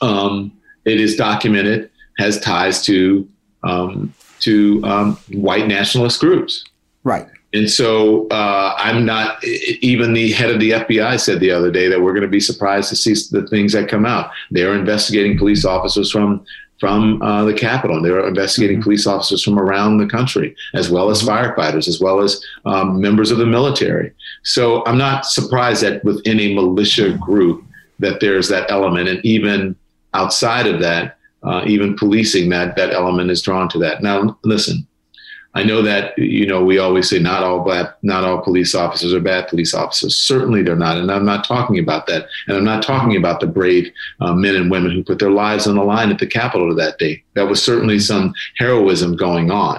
um, 0.00 0.52
it 0.84 1.00
is 1.00 1.14
documented, 1.14 1.90
has 2.18 2.40
ties 2.40 2.82
to 2.86 3.28
um, 3.62 4.12
to 4.40 4.82
um, 4.84 5.16
white 5.30 5.68
nationalist 5.68 6.18
groups. 6.18 6.64
Right. 7.04 7.28
And 7.54 7.70
so 7.70 8.26
uh, 8.28 8.74
I'm 8.78 9.04
not, 9.04 9.44
even 9.44 10.14
the 10.14 10.32
head 10.32 10.50
of 10.50 10.58
the 10.58 10.70
FBI 10.70 11.20
said 11.20 11.38
the 11.38 11.50
other 11.50 11.70
day 11.70 11.86
that 11.86 12.00
we're 12.00 12.12
going 12.12 12.22
to 12.22 12.28
be 12.28 12.40
surprised 12.40 12.88
to 12.88 12.96
see 12.96 13.14
the 13.30 13.46
things 13.48 13.74
that 13.74 13.88
come 13.88 14.06
out. 14.06 14.30
They're 14.50 14.74
investigating 14.74 15.36
police 15.36 15.64
officers 15.64 16.10
from 16.10 16.44
from 16.82 17.22
uh, 17.22 17.44
the 17.44 17.54
Capitol. 17.54 18.02
They 18.02 18.10
were 18.10 18.26
investigating 18.26 18.78
mm-hmm. 18.78 18.82
police 18.82 19.06
officers 19.06 19.40
from 19.44 19.56
around 19.56 19.98
the 19.98 20.08
country, 20.08 20.56
as 20.74 20.90
well 20.90 21.10
as 21.10 21.22
mm-hmm. 21.22 21.30
firefighters, 21.30 21.86
as 21.86 22.00
well 22.00 22.18
as 22.20 22.44
um, 22.64 23.00
members 23.00 23.30
of 23.30 23.38
the 23.38 23.46
military. 23.46 24.10
So 24.42 24.84
I'm 24.84 24.98
not 24.98 25.24
surprised 25.24 25.84
that 25.84 26.04
within 26.04 26.40
a 26.40 26.54
militia 26.54 27.16
group 27.18 27.62
that 28.00 28.18
there's 28.18 28.48
that 28.48 28.68
element, 28.68 29.08
and 29.08 29.24
even 29.24 29.76
outside 30.12 30.66
of 30.66 30.80
that, 30.80 31.18
uh, 31.44 31.62
even 31.68 31.96
policing 31.96 32.50
that 32.50 32.74
that 32.74 32.92
element 32.92 33.30
is 33.30 33.42
drawn 33.42 33.68
to 33.68 33.78
that. 33.78 34.02
Now, 34.02 34.36
listen, 34.42 34.84
I 35.54 35.64
know 35.64 35.82
that 35.82 36.16
you 36.18 36.46
know 36.46 36.64
we 36.64 36.78
always 36.78 37.10
say 37.10 37.18
not 37.18 37.42
all 37.42 37.64
bad, 37.64 37.92
not 38.02 38.24
all 38.24 38.40
police 38.40 38.74
officers 38.74 39.12
are 39.12 39.20
bad 39.20 39.48
police 39.48 39.74
officers. 39.74 40.16
Certainly 40.16 40.62
they're 40.62 40.76
not, 40.76 40.96
and 40.96 41.10
I'm 41.10 41.26
not 41.26 41.44
talking 41.44 41.78
about 41.78 42.06
that. 42.06 42.26
And 42.46 42.56
I'm 42.56 42.64
not 42.64 42.82
talking 42.82 43.16
about 43.16 43.40
the 43.40 43.46
brave 43.46 43.92
uh, 44.20 44.32
men 44.32 44.56
and 44.56 44.70
women 44.70 44.92
who 44.92 45.04
put 45.04 45.18
their 45.18 45.30
lives 45.30 45.66
on 45.66 45.76
the 45.76 45.84
line 45.84 46.10
at 46.10 46.18
the 46.18 46.26
Capitol 46.26 46.74
that 46.74 46.98
day. 46.98 47.22
That 47.34 47.48
was 47.48 47.62
certainly 47.62 47.98
some 47.98 48.32
heroism 48.56 49.14
going 49.14 49.50
on, 49.50 49.76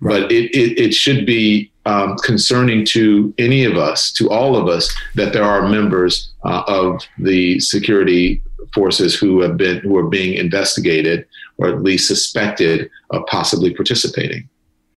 right. 0.00 0.22
but 0.22 0.32
it, 0.32 0.50
it, 0.56 0.78
it 0.78 0.94
should 0.94 1.26
be 1.26 1.72
um, 1.86 2.16
concerning 2.18 2.84
to 2.86 3.34
any 3.38 3.64
of 3.64 3.76
us, 3.76 4.12
to 4.12 4.30
all 4.30 4.56
of 4.56 4.68
us, 4.68 4.94
that 5.16 5.32
there 5.32 5.44
are 5.44 5.68
members 5.68 6.32
uh, 6.44 6.62
of 6.68 7.02
the 7.18 7.58
security 7.58 8.42
forces 8.74 9.14
who 9.14 9.40
have 9.40 9.56
been 9.56 9.78
who 9.80 9.96
are 9.96 10.08
being 10.08 10.34
investigated 10.34 11.26
or 11.58 11.68
at 11.68 11.82
least 11.82 12.06
suspected 12.06 12.90
of 13.10 13.24
possibly 13.26 13.74
participating. 13.74 14.48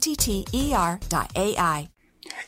T 0.00 0.16
T 0.16 0.46
E 0.52 0.72
R 0.74 0.98
dot 1.08 1.30
AI. 1.36 1.88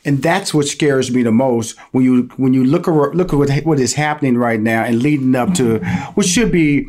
And 0.05 0.23
that's 0.23 0.53
what 0.53 0.67
scares 0.67 1.11
me 1.11 1.23
the 1.23 1.33
most 1.33 1.79
when 1.93 2.05
you 2.05 2.31
when 2.37 2.55
you 2.55 2.65
look 2.65 2.89
at 2.89 2.95
look 3.15 3.33
at 3.33 3.37
what, 3.37 3.51
what 3.65 3.79
is 3.79 3.95
happening 3.95 4.37
right 4.37 4.61
now 4.61 4.85
and 4.85 5.03
leading 5.03 5.35
up 5.35 5.55
to 5.55 5.79
what 6.15 6.27
should 6.27 6.51
be 6.51 6.87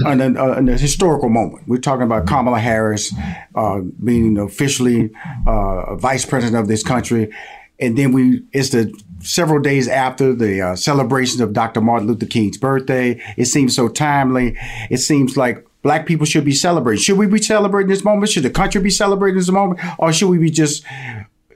an, 0.00 0.20
an, 0.20 0.36
an 0.36 0.66
historical 0.66 1.28
moment. 1.28 1.66
We're 1.66 1.78
talking 1.78 2.02
about 2.02 2.26
Kamala 2.26 2.58
Harris 2.58 3.14
uh, 3.54 3.80
being 4.02 4.38
officially 4.38 5.10
uh, 5.46 5.94
vice 5.96 6.26
president 6.26 6.60
of 6.60 6.68
this 6.68 6.82
country, 6.82 7.32
and 7.78 7.96
then 7.96 8.12
we 8.12 8.42
it's 8.52 8.70
the 8.70 8.92
several 9.20 9.60
days 9.60 9.88
after 9.88 10.34
the 10.34 10.60
uh, 10.60 10.76
celebrations 10.76 11.40
of 11.40 11.52
Dr. 11.52 11.80
Martin 11.80 12.08
Luther 12.08 12.26
King's 12.26 12.58
birthday. 12.58 13.20
It 13.36 13.46
seems 13.46 13.74
so 13.74 13.88
timely. 13.88 14.56
It 14.90 14.98
seems 14.98 15.36
like 15.36 15.65
black 15.86 16.04
people 16.04 16.26
should 16.26 16.44
be 16.44 16.50
celebrating. 16.50 17.00
Should 17.00 17.16
we 17.16 17.28
be 17.28 17.40
celebrating 17.40 17.88
this 17.88 18.02
moment? 18.02 18.28
Should 18.32 18.42
the 18.42 18.50
country 18.50 18.80
be 18.80 18.90
celebrating 18.90 19.38
this 19.38 19.48
moment? 19.48 19.78
Or 19.98 20.12
should 20.12 20.28
we 20.28 20.36
be 20.36 20.50
just 20.50 20.84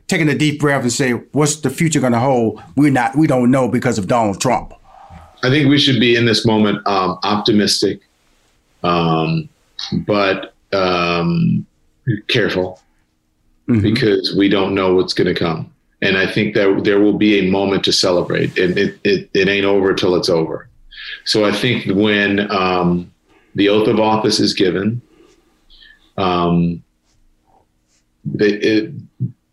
taking 0.07 0.29
a 0.29 0.39
deep 0.39 0.61
breath 0.61 0.83
and 0.83 0.93
say, 0.93 1.15
what's 1.33 1.57
the 1.57 1.69
future 1.69 1.99
going 1.99 2.13
to 2.13 2.21
hold? 2.21 2.63
We're 2.77 2.93
not, 2.93 3.17
we 3.17 3.27
don't 3.27 3.51
know 3.51 3.67
because 3.69 3.99
of 3.99 4.07
Donald 4.07 4.41
Trump. 4.41 4.73
I 5.43 5.51
think 5.51 5.69
we 5.69 5.81
should 5.81 5.99
be 5.99 6.15
in 6.15 6.27
this 6.27 6.47
moment 6.47 6.87
um, 6.87 7.19
optimistic, 7.25 8.03
um, 8.85 9.49
but 10.07 10.55
um, 10.73 11.67
careful 12.29 12.81
mm-hmm. 13.69 13.83
because 13.83 14.33
we 14.39 14.49
don't 14.49 14.77
know 14.77 14.95
what's 14.95 15.13
going 15.13 15.35
to 15.35 15.35
come. 15.35 15.73
And 16.03 16.17
I 16.17 16.31
think 16.31 16.55
that 16.55 16.83
there 16.85 17.01
will 17.01 17.19
be 17.19 17.41
a 17.41 17.51
moment 17.51 17.83
to 17.87 17.93
celebrate, 17.93 18.57
and 18.57 18.79
it, 18.79 18.97
it, 19.03 19.29
it 19.35 19.49
ain't 19.49 19.67
over 19.67 19.93
till 19.93 20.15
it's 20.15 20.29
over. 20.29 20.69
So 21.25 21.45
I 21.45 21.51
think 21.51 21.87
when 21.87 22.49
um, 22.53 23.11
the 23.55 23.69
oath 23.69 23.89
of 23.89 23.99
office 23.99 24.41
is 24.41 24.55
given. 24.55 25.01
Um, 26.17 26.83
it, 28.35 28.93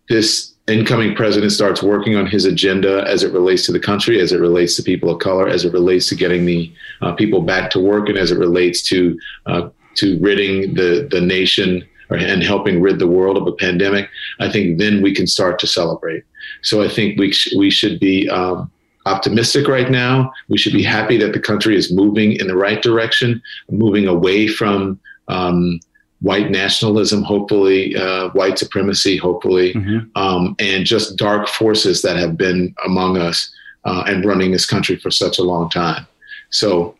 this 0.10 0.54
incoming 0.68 1.16
president 1.16 1.52
starts 1.52 1.82
working 1.82 2.16
on 2.16 2.28
his 2.28 2.46
agenda 2.46 3.04
as 3.08 3.24
it 3.24 3.32
relates 3.32 3.66
to 3.66 3.72
the 3.72 3.80
country, 3.80 4.20
as 4.20 4.32
it 4.32 4.40
relates 4.40 4.76
to 4.76 4.84
people 4.84 5.10
of 5.10 5.20
color, 5.20 5.48
as 5.48 5.66
it 5.66 5.74
relates 5.74 6.10
to 6.10 6.16
getting 6.16 6.46
the 6.46 6.72
uh, 7.02 7.14
people 7.14 7.42
back 7.42 7.72
to 7.72 7.80
work, 7.80 8.10
and 8.10 8.18
as 8.18 8.32
it 8.32 8.38
relates 8.38 8.82
to 8.84 9.18
uh, 9.46 9.70
to 9.96 10.20
ridding 10.20 10.74
the 10.74 11.08
the 11.10 11.22
nation 11.22 11.88
or, 12.10 12.18
and 12.18 12.44
helping 12.44 12.82
rid 12.82 13.00
the 13.00 13.08
world 13.08 13.38
of 13.38 13.48
a 13.48 13.54
pandemic. 13.54 14.10
I 14.40 14.52
think 14.52 14.78
then 14.78 15.02
we 15.02 15.14
can 15.14 15.28
start 15.28 15.60
to 15.60 15.68
celebrate. 15.68 16.24
So 16.62 16.84
I 16.84 16.90
think 16.90 17.20
we 17.20 17.32
sh- 17.32 17.54
we 17.58 17.70
should 17.70 18.00
be 18.00 18.30
um, 18.30 18.72
optimistic 19.08 19.68
right 19.68 19.90
now. 19.90 20.32
We 20.48 20.58
should 20.58 20.74
be 20.74 20.84
happy 20.84 21.18
that 21.18 21.34
the 21.34 21.40
country 21.40 21.76
is 21.76 21.92
moving 21.92 22.34
in 22.34 22.48
the 22.48 22.56
right 22.56 22.82
direction, 22.82 23.42
moving 23.70 24.08
away 24.08 24.48
from 24.48 25.00
um, 25.28 25.80
white 26.22 26.50
nationalism, 26.52 27.24
hopefully, 27.24 27.96
uh, 27.96 28.30
white 28.30 28.58
supremacy, 28.58 29.18
hopefully, 29.18 29.74
mm-hmm. 29.74 30.00
um, 30.16 30.56
and 30.60 30.86
just 30.86 31.16
dark 31.16 31.48
forces 31.48 32.02
that 32.02 32.18
have 32.18 32.38
been 32.38 32.74
among 32.86 33.18
us 33.18 33.54
uh, 33.86 34.04
and 34.08 34.26
running 34.26 34.52
this 34.52 34.66
country 34.66 34.98
for 34.98 35.12
such 35.12 35.40
a 35.40 35.44
long 35.44 35.70
time. 35.70 36.06
So 36.50 36.96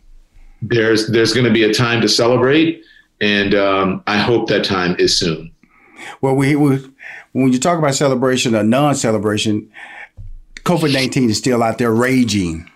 there's 0.62 1.08
there's 1.08 1.34
going 1.34 1.46
to 1.46 1.54
be 1.54 1.64
a 1.64 1.74
time 1.74 2.02
to 2.02 2.10
celebrate, 2.10 2.84
and 3.22 3.54
um, 3.56 4.04
I 4.08 4.18
hope 4.18 4.48
that 4.50 4.64
time 4.64 4.96
is 5.00 5.18
soon. 5.18 5.52
Well, 6.22 6.36
we, 6.36 6.56
we 6.56 6.80
when 7.34 7.52
you 7.52 7.60
talk 7.60 7.78
about 7.78 7.96
celebration 7.96 8.56
or 8.56 8.64
non-celebration, 8.64 9.72
COVID 10.68 10.94
nineteen 10.94 11.30
is 11.30 11.38
still 11.38 11.64
out 11.64 11.78
there 11.78 11.94
raging. 11.94 12.70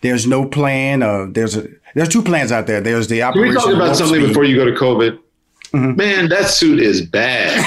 There's 0.00 0.26
no 0.26 0.44
plan. 0.44 1.04
Uh, 1.04 1.26
there's 1.30 1.56
a 1.56 1.68
there's 1.94 2.08
two 2.08 2.22
plans 2.22 2.50
out 2.50 2.66
there. 2.66 2.80
There's 2.80 3.06
the 3.06 3.22
operation. 3.22 3.54
Can 3.54 3.68
we 3.68 3.74
talk 3.74 3.74
about 3.80 3.96
something 3.96 4.20
speed. 4.20 4.28
before 4.28 4.44
you 4.44 4.56
go 4.56 4.64
to 4.64 4.72
COVID? 4.72 5.18
Mm-hmm. 5.72 5.96
Man, 5.96 6.28
that 6.30 6.48
suit 6.48 6.80
is 6.80 7.02
bad. 7.02 7.64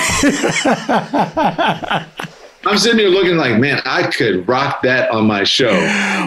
I'm 2.65 2.77
sitting 2.77 2.99
here 2.99 3.09
looking 3.09 3.37
like, 3.37 3.59
man, 3.59 3.81
I 3.85 4.03
could 4.11 4.47
rock 4.47 4.81
that 4.83 5.09
on 5.09 5.25
my 5.25 5.43
show. 5.43 5.71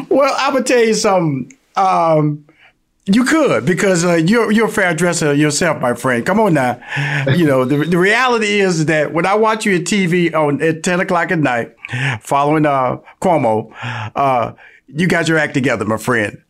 Well, 0.09 0.35
I'm 0.39 0.55
gonna 0.55 0.65
tell 0.65 0.83
you 0.83 0.95
something. 0.95 1.57
Um, 1.77 2.44
you 3.07 3.25
could 3.25 3.67
because 3.67 4.05
uh, 4.05 4.15
you're 4.15 4.51
you're 4.51 4.69
a 4.69 4.73
fair 4.73 4.95
dresser 4.95 5.35
yourself, 5.35 5.81
my 5.81 5.95
friend. 5.95 6.25
Come 6.25 6.41
on 6.41 6.55
now. 6.55 6.81
you 7.37 7.47
know 7.47 7.65
the, 7.65 7.85
the 7.85 7.99
reality 7.99 8.61
is 8.61 8.87
that 8.87 9.13
when 9.13 9.27
I 9.27 9.35
watch 9.35 9.67
you 9.67 9.77
at 9.77 9.83
TV 9.83 10.33
on 10.35 10.63
at 10.63 10.83
ten 10.83 11.01
o'clock 11.01 11.31
at 11.31 11.39
night, 11.39 11.75
following 12.21 12.65
uh, 12.67 12.99
Cuomo, 13.21 13.73
uh, 14.17 14.53
you 14.89 15.07
got 15.07 15.29
your 15.29 15.39
act 15.39 15.55
together, 15.55 15.85
my 15.85 15.99
friend. 15.99 16.41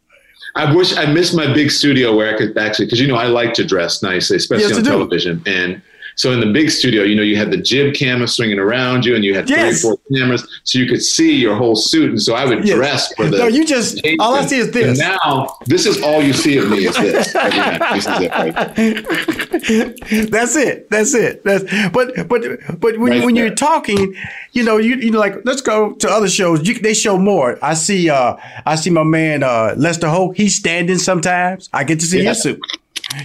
I 0.57 0.73
wish 0.73 0.97
I 0.97 1.07
missed 1.07 1.35
my 1.35 1.53
big 1.53 1.73
studio 1.73 2.15
where 2.15 2.33
I 2.33 2.39
could 2.39 2.57
actually, 2.57 2.87
because 2.87 3.01
you 3.01 3.09
know 3.09 3.17
I 3.17 3.27
like 3.27 3.55
to 3.55 3.65
dress 3.65 4.03
nicely, 4.03 4.37
especially 4.37 4.69
yes, 4.69 4.79
on 4.79 4.85
television, 4.85 5.43
and 5.47 5.83
so 6.17 6.33
in 6.33 6.41
the 6.41 6.47
big 6.47 6.71
studio, 6.71 7.03
you 7.03 7.15
know, 7.17 7.23
you 7.23 7.37
had 7.37 7.51
the 7.51 7.57
jib 7.57 7.95
camera 7.95 8.29
swinging 8.29 8.59
around 8.59 9.05
you, 9.05 9.15
and 9.15 9.25
you 9.25 9.35
had 9.35 9.49
yes. 9.49 9.81
three 9.81 9.91
or 9.91 9.97
four 9.97 10.19
cameras, 10.19 10.61
so 10.65 10.79
you 10.79 10.87
could 10.87 11.03
see 11.03 11.35
your 11.35 11.57
whole 11.57 11.77
suit. 11.77 12.11
And 12.11 12.23
so 12.23 12.35
I 12.35 12.45
would 12.45 12.65
yes. 12.65 12.77
dress 12.77 13.15
for 13.15 13.29
the. 13.29 13.39
No, 13.39 13.47
you 13.47 13.67
just 13.67 14.01
all 14.21 14.35
I 14.35 14.47
see 14.47 14.59
is 14.59 14.71
this. 14.71 14.99
And 14.99 14.99
now 14.99 15.57
this 15.67 15.87
is 15.87 16.03
all 16.03 16.23
you 16.23 16.33
see 16.33 16.59
of 16.59 16.71
me 16.71 16.87
is 16.87 16.97
this. 16.97 17.33
this 17.33 18.07
is 18.07 18.21
it, 18.21 18.31
right? 18.31 18.55
That's 20.31 20.57
it. 20.57 20.91
That's 20.91 21.15
it. 21.15 21.43
That's 21.45 21.65
but 21.91 22.29
but 22.29 22.43
but 22.81 22.99
when, 22.99 23.13
right 23.13 23.25
when 23.25 23.37
you're 23.37 23.55
talking, 23.55 24.15
you 24.53 24.63
know, 24.63 24.77
you 24.77 24.97
you 24.97 25.11
know, 25.11 25.19
like 25.19 25.45
let's 25.45 25.63
go 25.63 25.95
to 25.95 26.09
other 26.09 26.29
shows. 26.29 26.67
You, 26.67 26.79
they 26.79 26.95
show 26.95 27.19
more. 27.19 27.59
I 27.63 27.75
see. 27.75 28.09
uh 28.11 28.37
I 28.67 28.77
see 28.77 28.91
my 28.91 29.03
man 29.03 29.43
uh 29.43 29.75
Lester 29.77 30.09
Holt. 30.09 30.37
He's 30.37 30.55
standing 30.55 30.99
sometimes. 30.99 31.69
I 31.73 31.85
get 31.85 32.01
to 32.01 32.07
see 32.07 32.23
yeah. 32.23 32.31
his 32.31 32.43
suit. 32.43 32.61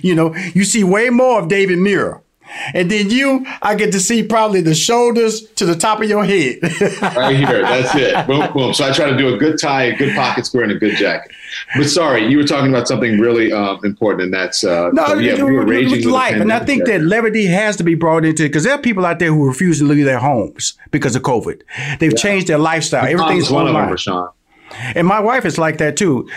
You 0.01 0.15
know, 0.15 0.35
you 0.53 0.65
see 0.65 0.83
way 0.83 1.09
more 1.09 1.39
of 1.39 1.47
David 1.47 1.79
Muir. 1.79 2.21
And 2.73 2.89
then 2.89 3.09
you, 3.09 3.45
I 3.61 3.75
get 3.75 3.91
to 3.91 3.99
see 3.99 4.23
probably 4.23 4.61
the 4.61 4.75
shoulders 4.75 5.41
to 5.51 5.65
the 5.65 5.75
top 5.75 6.01
of 6.01 6.09
your 6.09 6.25
head. 6.25 6.59
right 7.01 7.35
here. 7.35 7.61
That's 7.61 7.95
it. 7.95 8.27
Boom, 8.27 8.51
boom. 8.53 8.73
So 8.73 8.87
I 8.87 8.91
try 8.91 9.09
to 9.09 9.17
do 9.17 9.33
a 9.33 9.37
good 9.37 9.59
tie, 9.59 9.83
a 9.83 9.95
good 9.95 10.15
pocket 10.15 10.45
square, 10.45 10.63
and 10.63 10.71
a 10.71 10.75
good 10.75 10.95
jacket. 10.95 11.31
But 11.75 11.89
sorry, 11.89 12.27
you 12.27 12.37
were 12.37 12.43
talking 12.43 12.69
about 12.69 12.87
something 12.87 13.19
really 13.19 13.51
um, 13.51 13.79
important, 13.83 14.23
and 14.23 14.33
that's 14.33 14.63
uh, 14.63 14.89
no, 14.91 15.13
yeah, 15.15 15.35
we 15.35 15.51
were 15.51 15.65
raging 15.65 16.09
life. 16.09 16.35
And 16.35 16.51
I 16.51 16.63
think 16.63 16.85
that 16.85 17.01
levity 17.01 17.45
has 17.45 17.75
to 17.77 17.83
be 17.83 17.95
brought 17.95 18.25
into 18.25 18.45
it 18.45 18.49
because 18.49 18.63
there 18.63 18.73
are 18.73 18.81
people 18.81 19.05
out 19.05 19.19
there 19.19 19.31
who 19.31 19.47
refuse 19.47 19.79
to 19.79 19.85
leave 19.85 20.05
their 20.05 20.19
homes 20.19 20.73
because 20.91 21.15
of 21.15 21.23
COVID. 21.23 21.61
They've 21.99 22.11
yeah. 22.11 22.17
changed 22.17 22.47
their 22.47 22.57
lifestyle. 22.57 23.05
Everything's 23.05 23.49
one 23.49 23.67
of 23.67 23.73
them, 23.73 23.89
Rushion. 23.89 24.29
And 24.95 25.07
my 25.07 25.19
wife 25.19 25.45
is 25.45 25.57
like 25.57 25.77
that 25.79 25.97
too, 25.97 26.29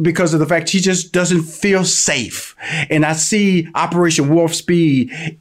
because 0.00 0.34
of 0.34 0.40
the 0.40 0.46
fact 0.46 0.68
she 0.68 0.80
just 0.80 1.12
doesn't 1.12 1.42
feel 1.42 1.84
safe. 1.84 2.56
And 2.90 3.04
I 3.04 3.12
see 3.12 3.68
Operation 3.74 4.28
Warp 4.28 4.52
Speed. 4.52 5.38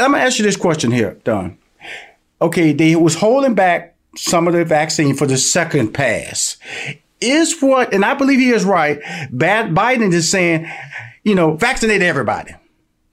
I'm 0.00 0.12
gonna 0.12 0.24
ask 0.24 0.38
you 0.38 0.44
this 0.44 0.56
question 0.56 0.90
here, 0.90 1.18
Don. 1.24 1.58
Okay, 2.42 2.72
they 2.72 2.96
was 2.96 3.16
holding 3.16 3.54
back 3.54 3.96
some 4.16 4.46
of 4.46 4.54
the 4.54 4.64
vaccine 4.64 5.14
for 5.14 5.26
the 5.26 5.36
second 5.36 5.92
pass. 5.92 6.56
Is 7.20 7.60
what, 7.60 7.92
and 7.92 8.04
I 8.04 8.14
believe 8.14 8.40
he 8.40 8.50
is 8.50 8.64
right. 8.64 8.98
Bad 9.30 9.74
Biden 9.74 10.12
is 10.12 10.30
saying, 10.30 10.70
you 11.22 11.34
know, 11.34 11.54
vaccinate 11.54 12.00
everybody 12.00 12.54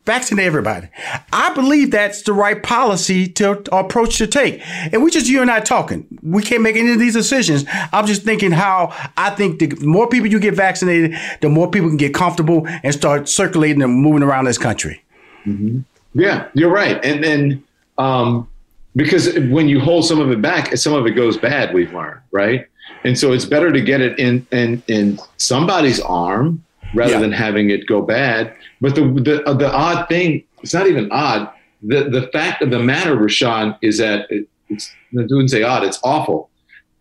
vaccinate 0.08 0.46
everybody. 0.46 0.88
I 1.34 1.54
believe 1.54 1.92
that's 1.92 2.24
the 2.24 2.32
right 2.32 2.64
policy 2.64 3.28
to 3.34 3.62
approach 3.76 4.18
to 4.18 4.26
take. 4.26 4.62
And 4.66 5.04
we 5.04 5.12
just 5.12 5.28
you 5.28 5.42
and 5.42 5.52
I 5.52 5.60
talking. 5.60 6.08
We 6.24 6.42
can't 6.42 6.64
make 6.64 6.78
any 6.78 6.94
of 6.94 7.00
these 7.00 7.14
decisions. 7.14 7.66
I'm 7.92 8.08
just 8.08 8.24
thinking 8.24 8.52
how 8.52 8.96
I 9.18 9.32
think 9.32 9.60
the 9.60 9.68
more 9.86 10.08
people 10.08 10.30
you 10.30 10.40
get 10.40 10.56
vaccinated, 10.56 11.16
the 11.42 11.50
more 11.50 11.70
people 11.70 11.90
can 11.90 11.98
get 11.98 12.14
comfortable 12.14 12.66
and 12.66 12.94
start 12.94 13.28
circulating 13.28 13.84
and 13.84 13.94
moving 13.94 14.24
around 14.24 14.46
this 14.46 14.58
country. 14.58 15.04
Mm-hmm. 15.46 15.82
Yeah, 16.18 16.48
you're 16.54 16.72
right. 16.72 17.04
And 17.06 17.24
then 17.24 17.64
um, 17.98 18.50
because 18.96 19.38
when 19.40 19.70
you 19.70 19.80
hold 19.80 20.06
some 20.06 20.20
of 20.20 20.32
it 20.32 20.42
back, 20.42 20.76
some 20.76 20.94
of 20.94 21.06
it 21.06 21.12
goes 21.12 21.38
bad. 21.38 21.74
We've 21.74 21.94
learned, 21.94 22.22
right? 22.32 22.66
And 23.04 23.18
so 23.18 23.32
it's 23.32 23.46
better 23.46 23.72
to 23.72 23.82
get 23.82 24.02
it 24.02 24.18
in 24.20 24.46
in 24.52 24.82
in 24.88 25.20
somebody's 25.38 26.00
arm 26.02 26.64
rather 26.96 27.14
yeah. 27.14 27.20
than 27.20 27.32
having 27.32 27.70
it 27.70 27.86
go 27.86 28.02
bad. 28.02 28.56
But 28.82 28.96
the 28.96 29.02
the 29.02 29.44
uh, 29.48 29.54
the 29.54 29.72
odd 29.72 30.10
thing, 30.10 30.44
it's 30.64 30.74
not 30.74 30.88
even 30.88 31.12
odd. 31.12 31.52
The 31.84 32.10
the 32.10 32.30
fact 32.34 32.64
of 32.64 32.72
the 32.72 32.80
matter, 32.80 33.16
Rushion, 33.16 33.76
is 33.82 34.00
that 34.00 34.26
it, 34.32 34.48
it's 34.70 34.90
I 35.14 35.22
wouldn't 35.22 35.52
say 35.52 35.62
odd. 35.62 35.84
It's 35.84 36.00
awful. 36.04 36.50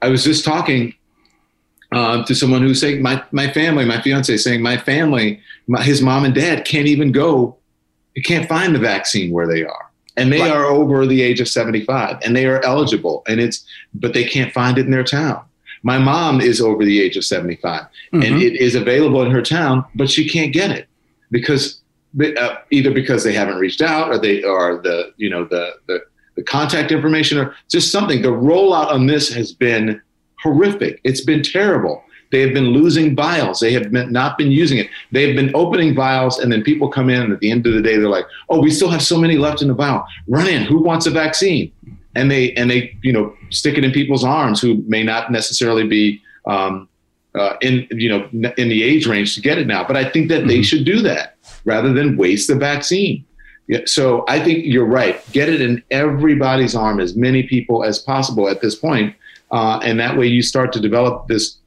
I 0.03 0.09
was 0.09 0.23
just 0.25 0.45
talking 0.45 0.95
uh, 1.93 2.23
to 2.25 2.35
someone 2.35 2.61
who's 2.61 2.81
saying 2.81 3.01
my 3.01 3.23
my 3.33 3.51
family, 3.51 3.87
my 3.87 4.03
fiance, 4.03 4.37
saying 4.37 4.61
my 4.61 4.77
family, 4.77 5.41
my, 5.67 5.83
his 5.83 6.03
mom 6.03 6.27
and 6.27 6.35
dad 6.35 6.67
can't 6.67 6.87
even 6.87 7.13
go, 7.13 7.57
you 8.17 8.23
can't 8.23 8.49
find 8.49 8.75
the 8.75 8.81
vaccine 8.81 9.31
where 9.31 9.47
they 9.47 9.65
are, 9.65 9.91
and 10.17 10.33
they 10.33 10.41
right. 10.41 10.51
are 10.51 10.65
over 10.65 11.07
the 11.07 11.23
age 11.23 11.41
of 11.41 11.47
seventy 11.49 11.85
five, 11.85 12.19
and 12.25 12.35
they 12.35 12.47
are 12.47 12.65
eligible, 12.65 13.23
and 13.29 13.41
it's 13.41 13.65
but 13.95 14.13
they 14.13 14.25
can't 14.25 14.53
find 14.53 14.79
it 14.79 14.87
in 14.87 14.91
their 14.91 15.05
town. 15.05 15.43
My 15.87 15.99
mom 15.99 16.41
is 16.41 16.61
over 16.61 16.85
the 16.85 17.01
age 17.01 17.17
of 17.17 17.25
75 17.25 17.83
mm-hmm. 17.83 18.23
and 18.23 18.43
it 18.43 18.57
is 18.57 18.75
available 18.75 19.23
in 19.23 19.31
her 19.31 19.41
town, 19.41 19.85
but 19.95 20.11
she 20.11 20.29
can't 20.29 20.53
get 20.53 20.73
it 20.73 20.89
because 21.31 21.81
uh, 22.21 22.57
either 22.71 22.91
because 22.91 23.23
they 23.23 23.33
haven't 23.33 23.59
reached 23.59 23.83
out 23.83 24.09
or 24.09 24.19
they 24.19 24.43
are 24.43 24.79
the, 24.79 25.13
you 25.17 25.31
know, 25.31 25.45
the, 25.45 25.75
the, 25.87 26.01
the 26.35 26.43
contact 26.43 26.91
information 26.91 27.39
or 27.39 27.55
just 27.69 27.93
something. 27.93 28.23
The 28.23 28.29
rollout 28.29 28.91
on 28.91 29.07
this 29.07 29.33
has 29.33 29.53
been 29.53 30.01
horrific. 30.43 31.01
It's 31.05 31.25
been 31.25 31.43
terrible. 31.43 32.03
They 32.33 32.41
have 32.41 32.53
been 32.53 32.69
losing 32.69 33.15
vials. 33.15 33.61
They 33.61 33.73
have 33.73 33.91
been, 33.91 34.13
not 34.13 34.37
been 34.37 34.51
using 34.51 34.79
it. 34.79 34.89
They 35.13 35.27
have 35.27 35.37
been 35.37 35.53
opening 35.55 35.95
vials, 35.95 36.39
and 36.39 36.51
then 36.51 36.63
people 36.63 36.89
come 36.89 37.09
in, 37.09 37.23
and 37.23 37.33
at 37.33 37.41
the 37.41 37.51
end 37.51 37.67
of 37.67 37.75
the 37.75 37.83
day, 37.83 37.97
they're 37.97 38.09
like, 38.09 38.27
"Oh, 38.49 38.61
we 38.61 38.71
still 38.71 38.89
have 38.89 39.03
so 39.03 39.19
many 39.19 39.37
left 39.37 39.63
in 39.63 39.69
the 39.69 39.75
vial. 39.75 40.07
Run 40.29 40.49
in. 40.49 40.63
Who 40.63 40.83
wants 40.83 41.07
a 41.07 41.11
vaccine?" 41.11 41.73
and 42.17 42.31
they 42.31 42.53
and 42.55 42.71
they 42.71 42.97
you 43.03 43.13
know 43.13 43.33
stick 43.51 43.79
it 43.79 43.85
in 43.85 43.93
people's 43.93 44.25
arms 44.25 44.61
who 44.61 44.83
may 44.89 45.05
not 45.05 45.31
necessarily 45.31 45.87
be 45.87 46.21
um, 46.47 46.89
uh, 47.35 47.57
in 47.61 47.87
you 47.91 48.09
know 48.09 48.29
in 48.33 48.69
the 48.69 48.83
age 48.83 49.07
range 49.07 49.35
to 49.35 49.41
get 49.41 49.59
it 49.59 49.67
now. 49.67 49.87
But 49.87 49.97
I 49.97 50.09
think 50.09 50.29
that 50.29 50.41
mm-hmm. 50.41 50.49
they 50.49 50.63
should 50.63 50.85
do 50.85 51.03
that 51.03 51.37
rather 51.65 51.93
than 51.93 52.17
waste 52.17 52.49
the 52.49 52.57
vaccine. 52.57 53.25
Yeah, 53.69 53.81
so 53.85 54.25
I 54.29 54.43
think 54.43 54.65
you're 54.65 54.87
right. 54.87 55.21
Get 55.33 55.49
it 55.49 55.61
in 55.61 55.83
everybody's 55.91 56.77
arm, 56.77 57.01
as 57.01 57.17
many 57.17 57.43
people 57.43 57.85
as 57.85 57.99
possible 57.99 58.49
at 58.49 58.61
this 58.61 58.77
point, 58.77 59.15
uh, 59.51 59.81
and 59.83 59.99
that 60.01 60.17
way 60.17 60.27
you 60.27 60.41
start 60.41 60.73
to 60.75 60.81
develop 60.81 61.29
this 61.29 61.59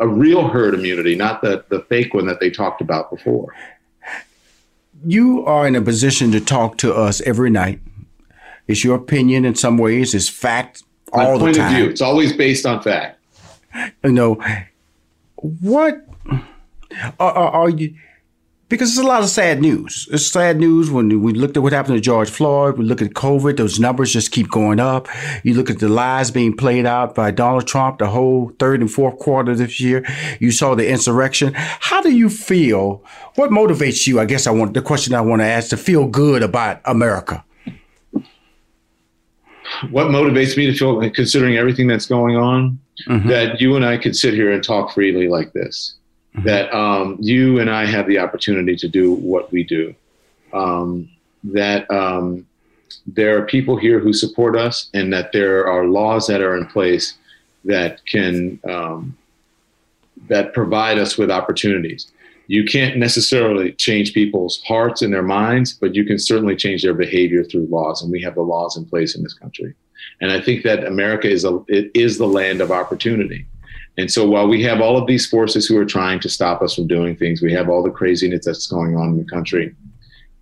a 0.00 0.08
real 0.08 0.48
herd 0.48 0.74
immunity, 0.74 1.14
not 1.14 1.42
the 1.42 1.64
the 1.68 1.80
fake 1.82 2.14
one 2.14 2.26
that 2.26 2.40
they 2.40 2.50
talked 2.50 2.80
about 2.80 3.10
before. 3.10 3.54
You 5.06 5.44
are 5.44 5.66
in 5.66 5.76
a 5.76 5.82
position 5.82 6.32
to 6.32 6.40
talk 6.40 6.76
to 6.78 6.92
us 6.92 7.20
every 7.20 7.50
night 7.50 7.80
it's 8.68 8.84
your 8.84 8.96
opinion 8.96 9.46
in 9.46 9.54
some 9.54 9.78
ways. 9.78 10.14
It's 10.14 10.28
fact 10.28 10.84
all 11.12 11.38
My 11.38 11.46
the 11.46 11.58
time. 11.58 11.72
Of 11.72 11.76
view. 11.78 11.90
It's 11.90 12.02
always 12.02 12.34
based 12.34 12.66
on 12.66 12.82
fact. 12.82 13.18
You 14.04 14.12
know, 14.12 14.42
what 15.36 16.06
are, 17.18 17.32
are, 17.32 17.50
are 17.50 17.70
you? 17.70 17.94
Because 18.68 18.90
it's 18.90 18.98
a 18.98 19.02
lot 19.02 19.22
of 19.22 19.30
sad 19.30 19.62
news. 19.62 20.06
It's 20.12 20.26
sad 20.26 20.58
news 20.58 20.90
when 20.90 21.22
we 21.22 21.32
looked 21.32 21.56
at 21.56 21.62
what 21.62 21.72
happened 21.72 21.96
to 21.96 22.00
George 22.02 22.28
Floyd. 22.28 22.76
We 22.76 22.84
look 22.84 23.00
at 23.00 23.14
COVID; 23.14 23.56
those 23.56 23.80
numbers 23.80 24.12
just 24.12 24.30
keep 24.30 24.50
going 24.50 24.78
up. 24.78 25.08
You 25.42 25.54
look 25.54 25.70
at 25.70 25.78
the 25.78 25.88
lies 25.88 26.30
being 26.30 26.54
played 26.54 26.84
out 26.84 27.14
by 27.14 27.30
Donald 27.30 27.66
Trump 27.66 27.98
the 27.98 28.08
whole 28.08 28.52
third 28.58 28.80
and 28.80 28.90
fourth 28.90 29.18
quarter 29.18 29.54
this 29.54 29.80
year. 29.80 30.04
You 30.38 30.50
saw 30.50 30.74
the 30.74 30.88
insurrection. 30.88 31.52
How 31.54 32.02
do 32.02 32.10
you 32.10 32.28
feel? 32.28 33.02
What 33.36 33.50
motivates 33.50 34.06
you? 34.06 34.20
I 34.20 34.26
guess 34.26 34.46
I 34.46 34.50
want 34.50 34.74
the 34.74 34.82
question 34.82 35.14
I 35.14 35.22
want 35.22 35.40
to 35.40 35.46
ask 35.46 35.70
to 35.70 35.76
feel 35.76 36.06
good 36.06 36.42
about 36.42 36.80
America 36.84 37.44
what 39.90 40.08
motivates 40.08 40.56
me 40.56 40.66
to 40.66 40.74
feel 40.74 41.10
considering 41.10 41.56
everything 41.56 41.86
that's 41.86 42.06
going 42.06 42.36
on 42.36 42.78
mm-hmm. 43.06 43.28
that 43.28 43.60
you 43.60 43.76
and 43.76 43.84
I 43.84 43.96
could 43.98 44.16
sit 44.16 44.34
here 44.34 44.50
and 44.50 44.62
talk 44.62 44.92
freely 44.92 45.28
like 45.28 45.52
this. 45.52 45.94
Mm-hmm. 46.34 46.46
That 46.46 46.72
um, 46.74 47.16
you 47.20 47.58
and 47.60 47.70
I 47.70 47.86
have 47.86 48.06
the 48.06 48.18
opportunity 48.18 48.76
to 48.76 48.88
do 48.88 49.14
what 49.14 49.50
we 49.50 49.64
do. 49.64 49.94
Um, 50.52 51.08
that 51.44 51.90
um, 51.90 52.46
there 53.06 53.38
are 53.38 53.46
people 53.46 53.76
here 53.76 53.98
who 53.98 54.12
support 54.12 54.56
us, 54.56 54.90
and 54.94 55.12
that 55.12 55.32
there 55.32 55.66
are 55.66 55.86
laws 55.86 56.26
that 56.26 56.40
are 56.40 56.56
in 56.56 56.66
place 56.66 57.16
that 57.64 58.04
can 58.06 58.60
um, 58.68 59.16
that 60.28 60.52
provide 60.52 60.98
us 60.98 61.16
with 61.16 61.30
opportunities 61.30 62.10
you 62.48 62.64
can't 62.64 62.96
necessarily 62.96 63.72
change 63.72 64.14
people's 64.14 64.60
hearts 64.62 65.02
and 65.02 65.12
their 65.12 65.22
minds, 65.22 65.74
but 65.74 65.94
you 65.94 66.04
can 66.04 66.18
certainly 66.18 66.56
change 66.56 66.82
their 66.82 66.94
behavior 66.94 67.44
through 67.44 67.66
laws, 67.66 68.02
and 68.02 68.10
we 68.10 68.22
have 68.22 68.34
the 68.34 68.42
laws 68.42 68.76
in 68.76 68.86
place 68.86 69.14
in 69.14 69.22
this 69.22 69.34
country. 69.34 69.74
And 70.22 70.32
I 70.32 70.40
think 70.40 70.64
that 70.64 70.84
America 70.84 71.28
is 71.30 71.44
a 71.44 71.62
it 71.68 71.90
is 71.94 72.16
the 72.16 72.26
land 72.26 72.60
of 72.60 72.72
opportunity. 72.72 73.46
And 73.98 74.10
so 74.10 74.26
while 74.26 74.46
we 74.46 74.62
have 74.62 74.80
all 74.80 74.96
of 74.96 75.08
these 75.08 75.26
forces 75.26 75.66
who 75.66 75.76
are 75.76 75.84
trying 75.84 76.20
to 76.20 76.28
stop 76.28 76.62
us 76.62 76.76
from 76.76 76.86
doing 76.86 77.16
things, 77.16 77.42
we 77.42 77.52
have 77.52 77.68
all 77.68 77.82
the 77.82 77.90
craziness 77.90 78.46
that's 78.46 78.68
going 78.68 78.96
on 78.96 79.08
in 79.08 79.18
the 79.18 79.24
country. 79.24 79.74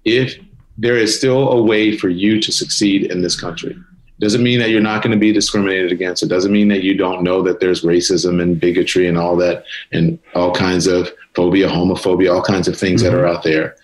If 0.04 0.38
there 0.76 0.96
is 0.96 1.16
still 1.16 1.50
a 1.50 1.62
way 1.62 1.96
for 1.96 2.10
you 2.10 2.40
to 2.42 2.52
succeed 2.52 3.10
in 3.10 3.22
this 3.22 3.40
country, 3.40 3.74
doesn't 4.18 4.42
mean 4.42 4.58
that 4.60 4.70
you're 4.70 4.80
not 4.80 5.02
going 5.02 5.12
to 5.12 5.18
be 5.18 5.32
discriminated 5.32 5.92
against. 5.92 6.22
It 6.22 6.28
doesn't 6.28 6.52
mean 6.52 6.68
that 6.68 6.82
you 6.82 6.94
don't 6.96 7.22
know 7.22 7.42
that 7.42 7.60
there's 7.60 7.82
racism 7.82 8.40
and 8.40 8.60
bigotry 8.60 9.06
and 9.08 9.18
all 9.18 9.36
that 9.36 9.64
and 9.92 10.18
all 10.34 10.54
kinds 10.54 10.86
of 10.86 11.10
phobia, 11.34 11.68
homophobia, 11.68 12.34
all 12.34 12.42
kinds 12.42 12.68
of 12.68 12.78
things 12.78 13.02
mm-hmm. 13.02 13.14
that 13.14 13.20
are 13.20 13.26
out 13.26 13.42
there. 13.42 13.76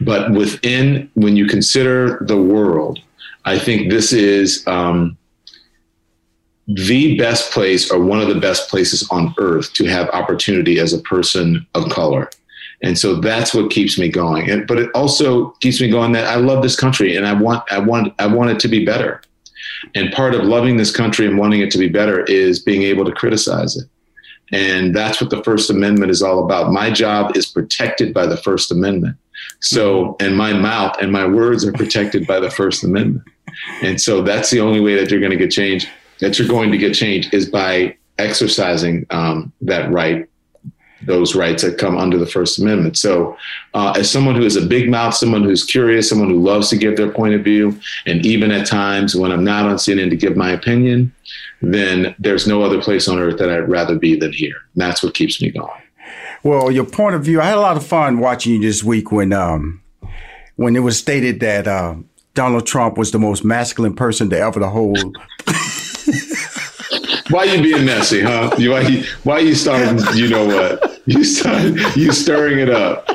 But 0.00 0.32
within, 0.32 1.10
when 1.14 1.36
you 1.36 1.46
consider 1.46 2.18
the 2.26 2.40
world, 2.40 3.00
I 3.44 3.58
think 3.58 3.90
this 3.90 4.12
is 4.12 4.66
um, 4.66 5.16
the 6.68 7.16
best 7.16 7.52
place 7.52 7.90
or 7.90 8.00
one 8.00 8.20
of 8.20 8.28
the 8.28 8.40
best 8.40 8.68
places 8.68 9.08
on 9.10 9.34
earth 9.38 9.72
to 9.74 9.86
have 9.86 10.08
opportunity 10.10 10.78
as 10.80 10.92
a 10.92 10.98
person 10.98 11.66
of 11.74 11.88
color. 11.90 12.28
And 12.82 12.98
so 12.98 13.14
that's 13.16 13.54
what 13.54 13.70
keeps 13.70 13.98
me 13.98 14.08
going. 14.08 14.50
And, 14.50 14.66
but 14.66 14.78
it 14.78 14.90
also 14.94 15.50
keeps 15.60 15.80
me 15.80 15.88
going 15.88 16.12
that 16.12 16.26
I 16.26 16.34
love 16.36 16.62
this 16.62 16.76
country 16.76 17.16
and 17.16 17.26
I 17.26 17.32
want, 17.32 17.64
I 17.72 17.78
want, 17.78 18.14
I 18.18 18.26
want 18.26 18.50
it 18.50 18.60
to 18.60 18.68
be 18.68 18.84
better. 18.84 19.22
And 19.94 20.12
part 20.12 20.34
of 20.34 20.44
loving 20.44 20.76
this 20.76 20.94
country 20.94 21.26
and 21.26 21.38
wanting 21.38 21.60
it 21.60 21.70
to 21.70 21.78
be 21.78 21.88
better 21.88 22.24
is 22.24 22.60
being 22.60 22.82
able 22.82 23.04
to 23.04 23.12
criticize 23.12 23.76
it. 23.76 23.88
And 24.52 24.94
that's 24.94 25.20
what 25.20 25.30
the 25.30 25.42
First 25.42 25.70
Amendment 25.70 26.10
is 26.10 26.22
all 26.22 26.44
about. 26.44 26.72
My 26.72 26.90
job 26.90 27.36
is 27.36 27.46
protected 27.46 28.14
by 28.14 28.26
the 28.26 28.36
First 28.36 28.70
Amendment. 28.70 29.16
So, 29.60 30.16
and 30.20 30.36
my 30.36 30.52
mouth 30.52 30.96
and 31.00 31.10
my 31.10 31.26
words 31.26 31.64
are 31.64 31.72
protected 31.72 32.26
by 32.26 32.40
the 32.40 32.50
First 32.50 32.84
Amendment. 32.84 33.26
And 33.82 34.00
so 34.00 34.22
that's 34.22 34.50
the 34.50 34.60
only 34.60 34.80
way 34.80 34.94
that 34.96 35.10
you're 35.10 35.20
going 35.20 35.32
to 35.32 35.38
get 35.38 35.50
change, 35.50 35.88
that 36.20 36.38
you're 36.38 36.48
going 36.48 36.70
to 36.72 36.78
get 36.78 36.94
change 36.94 37.32
is 37.32 37.48
by 37.48 37.96
exercising 38.18 39.06
um, 39.10 39.52
that 39.60 39.90
right 39.90 40.28
those 41.02 41.36
rights 41.36 41.62
that 41.62 41.78
come 41.78 41.96
under 41.96 42.16
the 42.16 42.26
First 42.26 42.58
Amendment. 42.58 42.96
So, 42.96 43.36
uh, 43.74 43.94
as 43.96 44.10
someone 44.10 44.34
who 44.34 44.44
is 44.44 44.56
a 44.56 44.66
big 44.66 44.88
mouth, 44.90 45.14
someone 45.14 45.44
who's 45.44 45.64
curious, 45.64 46.08
someone 46.08 46.30
who 46.30 46.40
loves 46.40 46.70
to 46.70 46.76
give 46.76 46.96
their 46.96 47.10
point 47.10 47.34
of 47.34 47.44
view, 47.44 47.78
and 48.06 48.24
even 48.24 48.50
at 48.50 48.66
times 48.66 49.14
when 49.14 49.30
I'm 49.30 49.44
not 49.44 49.66
on 49.66 49.76
CNN 49.76 50.10
to 50.10 50.16
give 50.16 50.36
my 50.36 50.50
opinion, 50.50 51.14
then 51.62 52.14
there's 52.18 52.46
no 52.46 52.62
other 52.62 52.80
place 52.80 53.08
on 53.08 53.18
earth 53.18 53.38
that 53.38 53.50
I'd 53.50 53.68
rather 53.68 53.98
be 53.98 54.18
than 54.18 54.32
here. 54.32 54.56
And 54.74 54.82
that's 54.82 55.02
what 55.02 55.14
keeps 55.14 55.40
me 55.40 55.50
going. 55.50 55.82
Well, 56.42 56.70
your 56.70 56.84
point 56.84 57.14
of 57.14 57.24
view, 57.24 57.40
I 57.40 57.46
had 57.46 57.58
a 57.58 57.60
lot 57.60 57.76
of 57.76 57.86
fun 57.86 58.18
watching 58.18 58.54
you 58.54 58.60
this 58.60 58.82
week 58.82 59.12
when 59.12 59.32
um, 59.32 59.82
when 60.56 60.76
it 60.76 60.80
was 60.80 60.98
stated 60.98 61.40
that 61.40 61.66
uh, 61.66 61.96
Donald 62.34 62.66
Trump 62.66 62.96
was 62.98 63.10
the 63.10 63.18
most 63.18 63.44
masculine 63.44 63.94
person 63.94 64.30
to 64.30 64.38
ever 64.38 64.60
to 64.60 64.68
hold. 64.68 65.16
Why 67.30 67.44
you 67.44 67.62
being 67.62 67.84
messy, 67.84 68.20
huh? 68.20 68.54
You, 68.58 68.70
why 68.70 68.80
you 68.82 69.04
why 69.24 69.38
you 69.40 69.54
starting? 69.54 69.98
You 70.14 70.28
know 70.28 70.46
what? 70.46 71.02
You 71.06 71.24
start 71.24 71.62
you 71.96 72.12
stirring 72.12 72.58
it 72.58 72.70
up. 72.70 73.06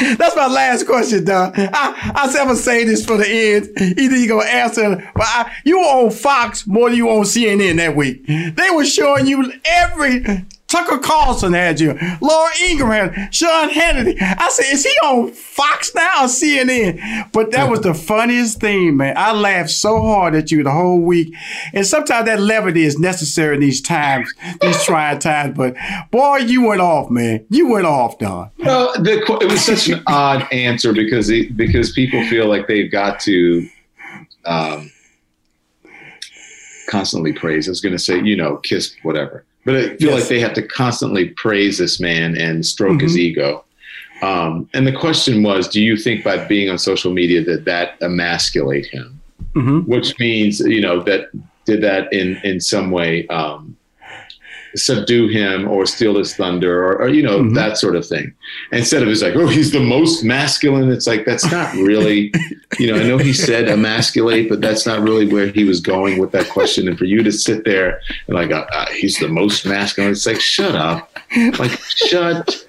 That's 0.00 0.36
my 0.36 0.46
last 0.46 0.86
question, 0.86 1.24
Don. 1.24 1.52
I, 1.56 2.12
I 2.14 2.28
said 2.28 2.40
I'm 2.40 2.46
gonna 2.48 2.58
say 2.58 2.84
this 2.84 3.04
for 3.04 3.16
the 3.16 3.28
end. 3.28 3.98
Either 3.98 4.16
you 4.16 4.28
gonna 4.28 4.48
answer, 4.48 4.96
but 5.14 5.26
I, 5.26 5.52
you 5.64 5.78
were 5.78 5.84
on 5.84 6.10
Fox 6.10 6.66
more 6.66 6.88
than 6.88 6.96
you 6.96 7.06
were 7.06 7.12
on 7.14 7.24
CNN 7.24 7.76
that 7.76 7.96
week. 7.96 8.26
They 8.26 8.70
were 8.70 8.84
showing 8.84 9.26
you 9.26 9.52
every 9.64 10.24
Tucker 10.68 10.98
Carlson 10.98 11.54
had 11.54 11.80
you, 11.80 11.98
Laura 12.20 12.50
Ingraham, 12.62 13.32
Sean 13.32 13.70
Hannity. 13.70 14.20
I 14.20 14.48
said, 14.50 14.66
is 14.70 14.84
he 14.84 14.90
on 15.02 15.32
Fox 15.32 15.94
now 15.94 16.24
or 16.24 16.28
CNN? 16.28 17.32
But 17.32 17.52
that 17.52 17.70
was 17.70 17.80
the 17.80 17.94
funniest 17.94 18.60
thing, 18.60 18.98
man. 18.98 19.16
I 19.16 19.32
laughed 19.32 19.70
so 19.70 20.02
hard 20.02 20.34
at 20.34 20.50
you 20.50 20.62
the 20.62 20.70
whole 20.70 21.00
week. 21.00 21.34
And 21.72 21.86
sometimes 21.86 22.26
that 22.26 22.40
levity 22.40 22.84
is 22.84 22.98
necessary 22.98 23.54
in 23.54 23.62
these 23.62 23.80
times, 23.80 24.32
these 24.60 24.84
trying 24.84 25.18
times. 25.20 25.56
But 25.56 25.74
boy, 26.10 26.36
you 26.36 26.66
went 26.66 26.82
off, 26.82 27.10
man. 27.10 27.46
You 27.48 27.70
went 27.70 27.86
off, 27.86 28.18
Don. 28.18 28.50
Well, 28.58 28.92
the, 29.02 29.22
it 29.40 29.50
was 29.50 29.64
such 29.64 29.88
an 29.88 30.02
odd 30.06 30.46
answer 30.52 30.92
because 30.92 31.30
it, 31.30 31.56
because 31.56 31.92
people 31.92 32.22
feel 32.26 32.46
like 32.46 32.66
they've 32.66 32.92
got 32.92 33.20
to 33.20 33.66
um, 34.44 34.90
constantly 36.90 37.32
praise. 37.32 37.68
I 37.68 37.70
was 37.70 37.80
going 37.80 37.94
to 37.94 37.98
say, 37.98 38.20
you 38.20 38.36
know, 38.36 38.58
kiss 38.58 38.94
whatever 39.02 39.46
but 39.68 39.76
I 39.76 39.82
feel 39.98 40.12
yes. 40.12 40.20
like 40.20 40.28
they 40.28 40.40
have 40.40 40.54
to 40.54 40.62
constantly 40.62 41.28
praise 41.28 41.76
this 41.76 42.00
man 42.00 42.34
and 42.38 42.64
stroke 42.64 42.92
mm-hmm. 42.92 43.00
his 43.00 43.18
ego. 43.18 43.66
Um, 44.22 44.66
and 44.72 44.86
the 44.86 44.96
question 44.96 45.42
was, 45.42 45.68
do 45.68 45.82
you 45.82 45.94
think 45.98 46.24
by 46.24 46.42
being 46.46 46.70
on 46.70 46.78
social 46.78 47.12
media 47.12 47.44
that 47.44 47.66
that 47.66 48.00
emasculate 48.00 48.86
him? 48.86 49.20
Mm-hmm. 49.54 49.80
Which 49.80 50.18
means, 50.18 50.60
you 50.60 50.80
know, 50.80 51.02
that 51.02 51.28
did 51.66 51.82
that 51.82 52.10
in 52.14 52.40
in 52.44 52.62
some 52.62 52.90
way 52.90 53.26
um, 53.26 53.76
subdue 54.74 55.28
him 55.28 55.68
or 55.68 55.86
steal 55.86 56.16
his 56.16 56.34
thunder 56.34 56.84
or, 56.84 57.02
or 57.02 57.08
you 57.08 57.22
know 57.22 57.40
mm-hmm. 57.40 57.54
that 57.54 57.78
sort 57.78 57.96
of 57.96 58.06
thing. 58.06 58.32
Instead 58.72 59.02
of 59.02 59.08
it's 59.08 59.22
like 59.22 59.34
oh 59.36 59.46
he's 59.46 59.72
the 59.72 59.80
most 59.80 60.24
masculine 60.24 60.90
it's 60.90 61.06
like 61.06 61.24
that's 61.24 61.50
not 61.50 61.72
really 61.74 62.32
you 62.78 62.90
know 62.90 62.98
i 62.98 63.02
know 63.02 63.18
he 63.18 63.32
said 63.32 63.68
emasculate 63.68 64.48
but 64.48 64.60
that's 64.60 64.86
not 64.86 65.00
really 65.00 65.26
where 65.26 65.48
he 65.48 65.64
was 65.64 65.80
going 65.80 66.18
with 66.18 66.32
that 66.32 66.48
question. 66.48 66.88
And 66.88 66.98
for 66.98 67.04
you 67.04 67.22
to 67.22 67.32
sit 67.32 67.64
there 67.64 68.00
and 68.26 68.36
like 68.36 68.50
uh, 68.50 68.66
uh, 68.72 68.86
he's 68.90 69.18
the 69.18 69.28
most 69.28 69.66
masculine 69.66 70.12
it's 70.12 70.26
like 70.26 70.40
shut 70.40 70.74
up. 70.74 71.10
Like 71.58 71.78
shut 71.80 72.67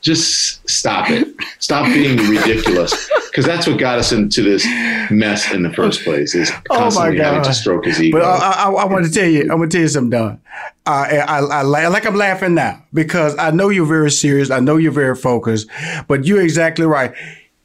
just 0.00 0.68
stop 0.68 1.10
it. 1.10 1.28
Stop 1.58 1.86
being 1.86 2.16
ridiculous. 2.16 3.08
Because 3.30 3.44
that's 3.44 3.66
what 3.66 3.78
got 3.78 3.98
us 3.98 4.12
into 4.12 4.42
this 4.42 4.66
mess 5.10 5.52
in 5.52 5.62
the 5.62 5.72
first 5.72 6.02
place 6.02 6.34
is 6.34 6.50
oh 6.70 6.76
constantly 6.76 7.20
oh 7.20 7.24
having 7.24 7.42
to 7.42 7.54
stroke 7.54 7.84
his 7.84 8.02
ego. 8.02 8.18
But 8.18 8.26
I, 8.26 8.64
I, 8.64 8.70
I, 8.70 8.84
want 8.86 9.04
to 9.04 9.10
tell 9.10 9.28
you, 9.28 9.42
I'm 9.42 9.58
going 9.58 9.68
to 9.68 9.76
tell 9.76 9.82
you 9.82 9.88
something, 9.88 10.10
Don. 10.10 10.40
Uh, 10.86 10.90
I, 10.90 11.16
I, 11.18 11.38
I, 11.38 11.62
like 11.62 12.06
I'm 12.06 12.16
laughing 12.16 12.54
now 12.54 12.84
because 12.92 13.36
I 13.38 13.50
know 13.50 13.68
you're 13.68 13.86
very 13.86 14.10
serious. 14.10 14.50
I 14.50 14.60
know 14.60 14.76
you're 14.76 14.92
very 14.92 15.14
focused, 15.14 15.68
but 16.08 16.24
you're 16.24 16.42
exactly 16.42 16.86
right 16.86 17.14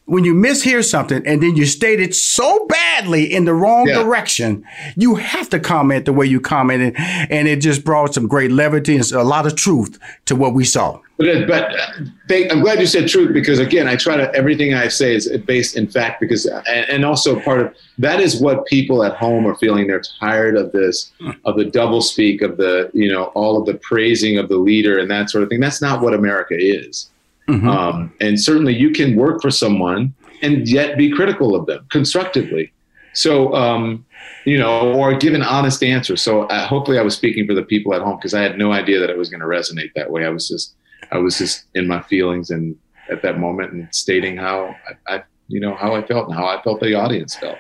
when 0.05 0.23
you 0.23 0.35
mishear 0.35 0.87
something 0.87 1.25
and 1.25 1.41
then 1.41 1.55
you 1.55 1.65
state 1.65 1.99
it 1.99 2.13
so 2.13 2.65
badly 2.67 3.23
in 3.31 3.45
the 3.45 3.53
wrong 3.53 3.87
yeah. 3.87 3.95
direction, 3.95 4.63
you 4.95 5.15
have 5.15 5.49
to 5.49 5.59
comment 5.59 6.05
the 6.05 6.13
way 6.13 6.25
you 6.25 6.39
commented. 6.39 6.93
And 6.97 7.47
it 7.47 7.59
just 7.59 7.83
brought 7.83 8.13
some 8.13 8.27
great 8.27 8.51
levity 8.51 8.95
and 8.95 9.11
a 9.11 9.23
lot 9.23 9.47
of 9.47 9.55
truth 9.55 9.97
to 10.25 10.35
what 10.35 10.53
we 10.53 10.63
saw. 10.63 11.01
But, 11.17 11.29
uh, 11.29 11.47
but 11.47 11.79
uh, 11.79 11.87
they, 12.27 12.49
I'm 12.49 12.59
glad 12.59 12.79
you 12.79 12.85
said 12.85 13.07
truth 13.07 13.33
because 13.33 13.57
again, 13.57 13.87
I 13.87 13.95
try 13.95 14.17
to 14.17 14.33
everything 14.35 14.73
I 14.73 14.89
say 14.89 15.15
is 15.15 15.31
based 15.45 15.77
in 15.77 15.87
fact 15.87 16.19
because 16.19 16.45
uh, 16.45 16.61
and, 16.67 16.89
and 16.89 17.05
also 17.05 17.39
part 17.39 17.61
of 17.61 17.73
that 17.97 18.19
is 18.19 18.41
what 18.41 18.65
people 18.65 19.03
at 19.03 19.15
home 19.15 19.47
are 19.47 19.55
feeling. 19.55 19.87
They're 19.87 20.03
tired 20.19 20.57
of 20.57 20.73
this, 20.73 21.13
of 21.45 21.55
the 21.55 21.65
double 21.65 22.01
speak, 22.01 22.41
of 22.41 22.57
the 22.57 22.91
you 22.93 23.09
know 23.09 23.25
all 23.27 23.57
of 23.57 23.65
the 23.65 23.75
praising 23.75 24.37
of 24.37 24.49
the 24.49 24.57
leader 24.57 24.99
and 24.99 25.09
that 25.09 25.29
sort 25.29 25.43
of 25.43 25.49
thing. 25.49 25.61
That's 25.61 25.81
not 25.81 26.01
what 26.01 26.13
America 26.13 26.55
is. 26.57 27.09
Mm-hmm. 27.47 27.69
Um, 27.69 28.13
and 28.19 28.39
certainly 28.39 28.75
you 28.75 28.91
can 28.91 29.15
work 29.15 29.41
for 29.41 29.51
someone 29.51 30.13
and 30.41 30.67
yet 30.67 30.97
be 30.97 31.11
critical 31.11 31.55
of 31.55 31.65
them 31.65 31.85
constructively. 31.91 32.71
So, 33.13 33.53
um, 33.55 34.05
you 34.45 34.57
know, 34.57 34.93
or 34.93 35.15
give 35.15 35.33
an 35.33 35.43
honest 35.43 35.83
answer. 35.83 36.17
So 36.17 36.43
uh, 36.43 36.67
hopefully 36.67 36.99
I 36.99 37.01
was 37.01 37.15
speaking 37.15 37.47
for 37.47 37.53
the 37.53 37.63
people 37.63 37.93
at 37.93 38.01
home 38.01 38.17
because 38.17 38.33
I 38.33 38.41
had 38.41 38.57
no 38.57 38.71
idea 38.71 38.99
that 38.99 39.09
it 39.09 39.17
was 39.17 39.29
going 39.29 39.41
to 39.41 39.45
resonate 39.45 39.93
that 39.95 40.11
way. 40.11 40.25
I 40.25 40.29
was 40.29 40.47
just, 40.47 40.75
I 41.11 41.17
was 41.17 41.37
just 41.37 41.65
in 41.75 41.87
my 41.87 42.01
feelings 42.01 42.49
and 42.49 42.75
at 43.09 43.21
that 43.21 43.39
moment 43.39 43.71
and 43.71 43.87
stating 43.93 44.35
how 44.37 44.75
I, 45.07 45.15
I 45.15 45.23
you 45.47 45.59
know, 45.59 45.75
how 45.75 45.95
I 45.95 46.05
felt 46.05 46.27
and 46.27 46.35
how 46.35 46.47
I 46.47 46.61
felt 46.63 46.79
the 46.79 46.95
audience 46.95 47.35
felt. 47.35 47.57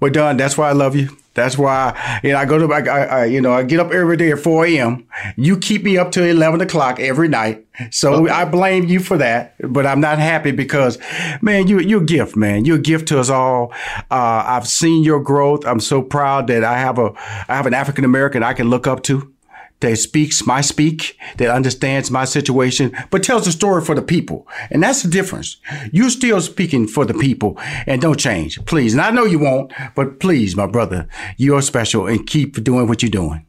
Well, 0.00 0.10
Don, 0.10 0.36
that's 0.36 0.58
why 0.58 0.68
I 0.68 0.72
love 0.72 0.96
you. 0.96 1.16
That's 1.36 1.56
why 1.56 2.20
you 2.24 2.32
know 2.32 2.38
I 2.38 2.44
go 2.44 2.58
to 2.58 2.72
I, 2.72 2.80
I, 2.80 3.24
you 3.26 3.40
know 3.40 3.52
I 3.52 3.62
get 3.62 3.78
up 3.78 3.92
every 3.92 4.16
day 4.16 4.32
at 4.32 4.40
4 4.40 4.66
a.m. 4.66 5.06
You 5.36 5.56
keep 5.58 5.84
me 5.84 5.96
up 5.96 6.10
till 6.10 6.24
11 6.24 6.60
o'clock 6.60 6.98
every 6.98 7.28
night, 7.28 7.66
so 7.90 8.24
okay. 8.24 8.32
I 8.32 8.44
blame 8.44 8.86
you 8.86 8.98
for 8.98 9.18
that. 9.18 9.54
But 9.60 9.86
I'm 9.86 10.00
not 10.00 10.18
happy 10.18 10.50
because, 10.50 10.98
man, 11.40 11.68
you 11.68 11.78
you're 11.78 12.02
a 12.02 12.06
gift, 12.06 12.34
man. 12.36 12.64
You're 12.64 12.76
a 12.78 12.80
gift 12.80 13.08
to 13.08 13.20
us 13.20 13.30
all. 13.30 13.72
Uh, 14.10 14.42
I've 14.46 14.66
seen 14.66 15.04
your 15.04 15.20
growth. 15.20 15.64
I'm 15.66 15.80
so 15.80 16.02
proud 16.02 16.48
that 16.48 16.64
I 16.64 16.78
have 16.78 16.98
a 16.98 17.12
I 17.48 17.54
have 17.56 17.66
an 17.66 17.74
African 17.74 18.04
American 18.04 18.42
I 18.42 18.54
can 18.54 18.70
look 18.70 18.86
up 18.86 19.02
to 19.04 19.32
that 19.80 19.96
speaks 19.96 20.46
my 20.46 20.60
speak, 20.60 21.18
that 21.36 21.50
understands 21.50 22.10
my 22.10 22.24
situation, 22.24 22.96
but 23.10 23.22
tells 23.22 23.44
the 23.44 23.52
story 23.52 23.84
for 23.84 23.94
the 23.94 24.02
people. 24.02 24.46
And 24.70 24.82
that's 24.82 25.02
the 25.02 25.10
difference. 25.10 25.56
You're 25.92 26.10
still 26.10 26.40
speaking 26.40 26.86
for 26.86 27.04
the 27.04 27.14
people 27.14 27.58
and 27.86 28.00
don't 28.00 28.18
change, 28.18 28.64
please. 28.64 28.94
And 28.94 29.02
I 29.02 29.10
know 29.10 29.24
you 29.24 29.38
won't, 29.38 29.72
but 29.94 30.20
please, 30.20 30.56
my 30.56 30.66
brother, 30.66 31.08
you're 31.36 31.62
special 31.62 32.06
and 32.06 32.26
keep 32.26 32.62
doing 32.62 32.88
what 32.88 33.02
you're 33.02 33.10
doing. 33.10 33.46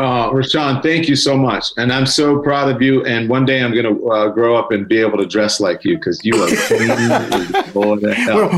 Uh, 0.00 0.30
Rushion, 0.32 0.80
thank 0.80 1.08
you 1.08 1.14
so 1.14 1.36
much, 1.36 1.72
and 1.76 1.92
I'm 1.92 2.06
so 2.06 2.38
proud 2.38 2.70
of 2.70 2.80
you. 2.80 3.04
And 3.04 3.28
one 3.28 3.44
day 3.44 3.62
I'm 3.62 3.74
going 3.74 3.84
to 3.84 4.08
uh, 4.08 4.28
grow 4.30 4.56
up 4.56 4.72
and 4.72 4.88
be 4.88 4.96
able 4.96 5.18
to 5.18 5.26
dress 5.26 5.60
like 5.60 5.84
you 5.84 5.98
because 5.98 6.24
you 6.24 6.42
are 6.42 6.48
clean 6.68 6.88
well, 7.74 7.98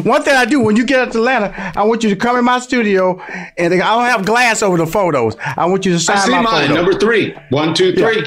one 0.03 0.23
thing 0.23 0.37
I 0.37 0.45
do 0.45 0.61
when 0.61 0.77
you 0.77 0.87
get 0.87 1.11
to 1.11 1.19
Atlanta, 1.19 1.73
I 1.77 1.83
want 1.83 2.05
you 2.05 2.11
to 2.11 2.17
come 2.17 2.39
in 2.39 2.45
my 2.45 2.61
studio, 2.61 3.21
and 3.59 3.75
I 3.75 3.77
don't 3.77 4.05
have 4.05 4.25
glass 4.25 4.63
over 4.63 4.77
the 4.77 4.87
photos. 4.87 5.37
I 5.57 5.67
want 5.67 5.85
you 5.85 5.91
to 5.95 5.99
sign 5.99 6.19
I 6.19 6.21
see 6.21 6.31
my 6.31 6.43
mine, 6.43 6.69
photo. 6.69 6.75
number 6.81 6.97
three, 6.97 7.35
one, 7.51 7.75
two, 7.75 7.93
three. 7.93 8.25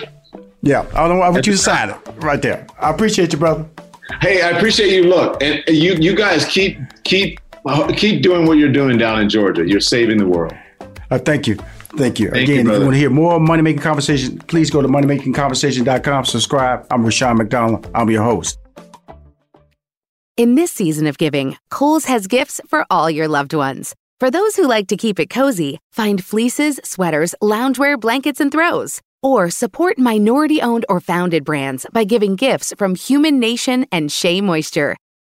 Yeah, 0.61 0.83
yeah. 0.83 0.85
I, 0.93 1.29
want 1.29 1.47
you 1.47 1.53
to 1.53 1.57
sign 1.57 1.91
it 1.91 1.97
right 2.17 2.41
there. 2.41 2.67
I 2.79 2.89
appreciate 2.89 3.31
you, 3.31 3.39
brother. 3.39 3.65
Hey, 4.19 4.41
I 4.41 4.49
appreciate 4.49 4.91
you. 4.91 5.03
Look, 5.03 5.41
and 5.41 5.63
you 5.69 5.93
you 5.93 6.17
guys 6.17 6.43
keep 6.43 6.79
keep 7.05 7.39
keep 7.95 8.23
doing 8.23 8.45
what 8.45 8.57
you're 8.57 8.73
doing 8.73 8.97
down 8.97 9.21
in 9.21 9.29
Georgia. 9.29 9.65
You're 9.65 9.79
saving 9.79 10.17
the 10.17 10.27
world. 10.27 10.53
Uh, 11.09 11.17
thank 11.17 11.47
you. 11.47 11.57
Thank 11.97 12.19
you. 12.19 12.29
Thank 12.29 12.49
Again, 12.49 12.65
you, 12.65 12.73
if 12.73 12.79
you 12.79 12.83
want 12.83 12.93
to 12.93 12.99
hear 12.99 13.09
more 13.09 13.39
Money 13.39 13.61
Making 13.61 13.81
Conversation, 13.81 14.39
please 14.39 14.69
go 14.69 14.81
to 14.81 14.87
moneymakingconversation.com. 14.87 16.25
Subscribe. 16.25 16.85
I'm 16.91 17.03
Rushion 17.03 17.37
McDonald. 17.37 17.89
I'm 17.95 18.09
your 18.09 18.23
host. 18.23 18.59
In 20.37 20.55
this 20.55 20.71
season 20.71 21.07
of 21.07 21.17
giving, 21.17 21.57
Kohl's 21.69 22.05
has 22.05 22.27
gifts 22.27 22.59
for 22.67 22.85
all 22.89 23.09
your 23.09 23.27
loved 23.27 23.53
ones. 23.53 23.95
For 24.19 24.29
those 24.29 24.55
who 24.55 24.67
like 24.67 24.87
to 24.87 24.97
keep 24.97 25.19
it 25.19 25.29
cozy, 25.29 25.79
find 25.91 26.23
fleeces, 26.23 26.79
sweaters, 26.83 27.35
loungewear, 27.41 27.99
blankets, 27.99 28.41
and 28.41 28.51
throws. 28.51 29.01
Or 29.23 29.49
support 29.49 29.97
minority 29.97 30.61
owned 30.61 30.85
or 30.89 30.99
founded 30.99 31.45
brands 31.45 31.85
by 31.91 32.03
giving 32.03 32.35
gifts 32.35 32.73
from 32.77 32.95
Human 32.95 33.39
Nation 33.39 33.85
and 33.91 34.11
Shea 34.11 34.41
Moisture. 34.41 34.97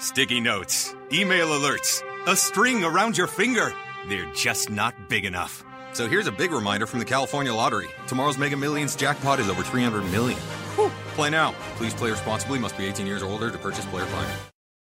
Sticky 0.00 0.40
notes, 0.40 0.94
email 1.12 1.48
alerts, 1.48 2.04
a 2.28 2.36
string 2.36 2.84
around 2.84 3.18
your 3.18 3.26
finger. 3.26 3.74
They're 4.08 4.30
just 4.32 4.70
not 4.70 4.94
big 5.08 5.24
enough. 5.24 5.64
So 5.92 6.08
here's 6.08 6.28
a 6.28 6.32
big 6.32 6.52
reminder 6.52 6.86
from 6.86 7.00
the 7.00 7.04
California 7.04 7.52
Lottery. 7.52 7.88
Tomorrow's 8.06 8.38
Mega 8.38 8.56
Millions 8.56 8.94
jackpot 8.94 9.40
is 9.40 9.48
over 9.48 9.64
300 9.64 10.02
million. 10.12 10.38
Whew. 10.76 10.92
Play 11.16 11.30
now. 11.30 11.52
Please 11.76 11.94
play 11.94 12.12
responsibly. 12.12 12.60
Must 12.60 12.78
be 12.78 12.86
18 12.86 13.08
years 13.08 13.22
or 13.22 13.26
older 13.26 13.50
to 13.50 13.58
purchase 13.58 13.86
player 13.86 14.06
fine. 14.06 14.47